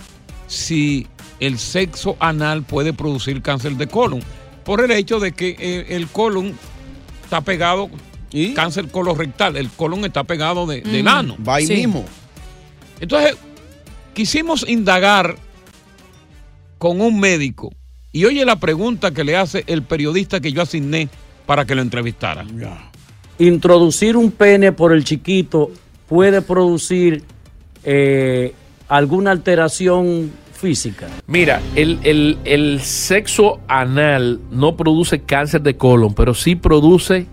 [0.46, 1.06] si
[1.40, 4.20] el sexo anal puede producir cáncer de colon,
[4.64, 6.54] por el hecho de que eh, el colon
[7.24, 7.90] está pegado,
[8.54, 11.36] cáncer colorectal, el colon está pegado de- del Mm, ano.
[11.46, 11.74] va ahí Sí.
[11.74, 12.04] mismo.
[13.00, 13.36] Entonces,
[14.18, 15.36] quisimos indagar
[16.76, 17.72] con un médico
[18.10, 21.08] y oye la pregunta que le hace el periodista que yo asigné
[21.46, 22.44] para que lo entrevistara.
[23.38, 25.70] Introducir un pene por el chiquito
[26.08, 27.22] puede producir
[27.84, 28.54] eh,
[28.88, 31.06] alguna alteración física.
[31.28, 37.26] Mira, el, el- el sexo anal no produce cáncer de colon, pero sí produce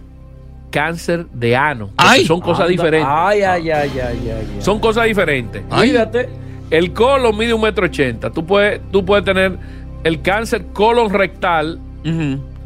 [0.70, 1.90] cáncer de ano.
[2.28, 2.72] son cosas Anda.
[2.72, 3.10] diferentes.
[3.12, 4.30] Ay, ay, ay, ay, ay.
[4.30, 4.62] ay.
[4.62, 5.64] Son cosas diferentes.
[5.68, 6.45] Cuídate.
[6.76, 8.30] El colon mide un metro ochenta.
[8.32, 9.58] Tú puedes, tú puedes tener
[10.04, 11.80] el cáncer colon rectal.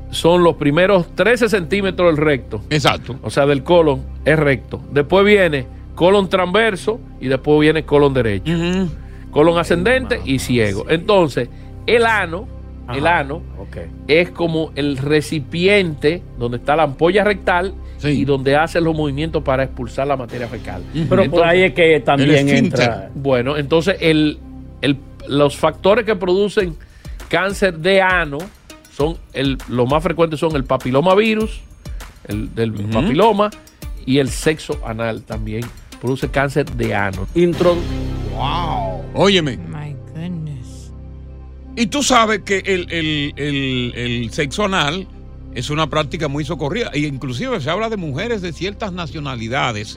[0.09, 2.63] Son los primeros 13 centímetros del recto.
[2.71, 3.19] Exacto.
[3.21, 4.81] O sea, del colon es recto.
[4.91, 8.51] Después viene colon transverso y después viene colon derecho.
[9.29, 10.87] Colon ascendente y ciego.
[10.89, 11.47] Entonces,
[11.85, 12.47] el ano,
[12.91, 13.43] el ano
[14.07, 19.63] es como el recipiente donde está la ampolla rectal y donde hace los movimientos para
[19.63, 20.81] expulsar la materia fecal.
[21.09, 23.09] Pero por ahí es que también entra.
[23.15, 24.39] Bueno, entonces el,
[24.81, 24.97] el-
[25.27, 26.75] los factores que producen
[27.29, 28.37] cáncer de ano
[28.95, 31.61] son el, los más frecuentes son el papiloma virus,
[32.27, 33.49] el del papiloma
[34.05, 35.63] y el sexo anal también
[36.01, 37.27] produce cáncer de ano.
[38.35, 39.03] Wow.
[39.13, 39.57] Óyeme.
[41.75, 45.07] Y tú sabes que el, el- el- el sexo anal
[45.53, 46.89] es una práctica muy socorrida.
[46.93, 49.95] E inclusive se habla de mujeres de ciertas nacionalidades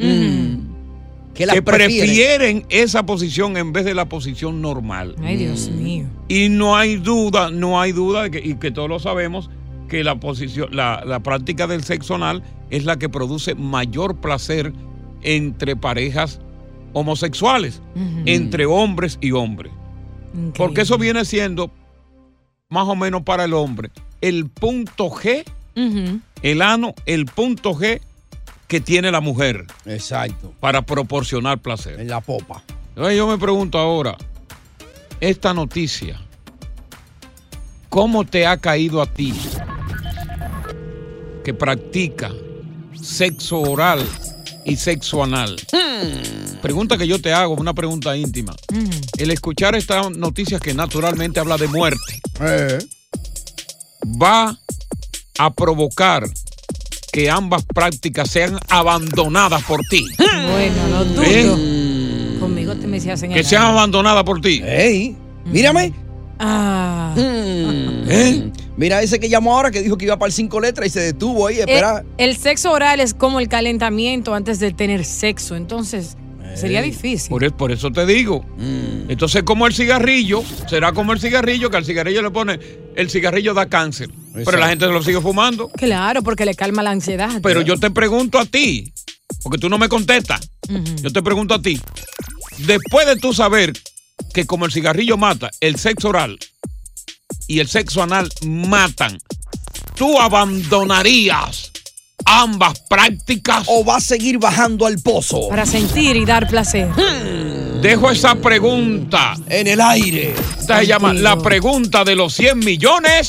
[1.34, 1.98] Que las que prefieren.
[1.98, 5.16] prefieren esa posición en vez de la posición normal.
[5.22, 6.06] Ay, Dios mío.
[6.28, 9.50] Y no hay duda, no hay duda, de que, y que todos lo sabemos,
[9.88, 14.72] que la posición, la, la práctica del sexo anal es la que produce mayor placer
[15.22, 16.40] entre parejas
[16.94, 17.80] homosexuales,
[18.26, 19.72] entre hombres y hombres.
[20.56, 21.70] Porque eso viene siendo
[22.68, 23.90] más o menos para el hombre
[24.22, 25.44] el punto G,
[26.42, 28.00] el ano, el punto G
[28.68, 29.66] que tiene la mujer.
[29.84, 30.54] Exacto.
[30.58, 32.00] Para proporcionar placer.
[32.00, 32.62] En la popa.
[32.88, 34.16] Entonces yo me pregunto ahora,
[35.20, 36.18] esta noticia,
[37.90, 39.34] ¿cómo te ha caído a ti
[41.44, 42.32] que practica
[42.94, 44.06] sexo oral
[44.64, 45.56] y sexo anal?
[46.60, 48.54] Pregunta que yo te hago, una pregunta íntima.
[49.18, 52.20] El escuchar esta noticia que naturalmente habla de muerte,
[54.04, 54.58] va
[55.38, 56.24] a provocar
[57.12, 60.04] que ambas prácticas sean abandonadas por ti.
[60.52, 61.22] Bueno, no dudo.
[61.24, 62.36] ¿Eh?
[62.40, 64.60] Conmigo te me hacen Que el sean abandonadas por ti.
[64.64, 65.16] ¡Ey!
[65.44, 65.92] Mírame.
[66.38, 67.14] Ah.
[67.16, 68.50] ¿Eh?
[68.76, 71.00] Mira ese que llamó ahora que dijo que iba para el cinco letras y se
[71.00, 72.00] detuvo ahí, espera.
[72.00, 76.16] Eh, el sexo oral es como el calentamiento antes de tener sexo, entonces
[76.54, 77.28] sería difícil.
[77.30, 78.44] Por, es- por eso te digo.
[79.08, 82.58] Entonces, como el cigarrillo, será como el cigarrillo, que al cigarrillo le pone,
[82.96, 84.10] el cigarrillo da cáncer.
[84.34, 85.68] Pero la gente se lo sigue fumando.
[85.70, 87.40] Claro, porque le calma la ansiedad.
[87.42, 88.92] Pero yo te pregunto a ti,
[89.42, 90.48] porque tú no me contestas.
[91.02, 91.78] Yo te pregunto a ti,
[92.58, 93.72] después de tú saber
[94.32, 96.38] que como el cigarrillo mata, el sexo oral
[97.48, 99.18] y el sexo anal matan,
[99.96, 101.71] ¿tú abandonarías
[102.24, 103.64] ambas prácticas?
[103.66, 105.48] ¿O vas a seguir bajando al pozo?
[105.48, 106.88] Para sentir y dar placer.
[107.82, 110.34] Dejo esa pregunta en el aire.
[110.58, 113.28] Esta se llama la pregunta de los 100 millones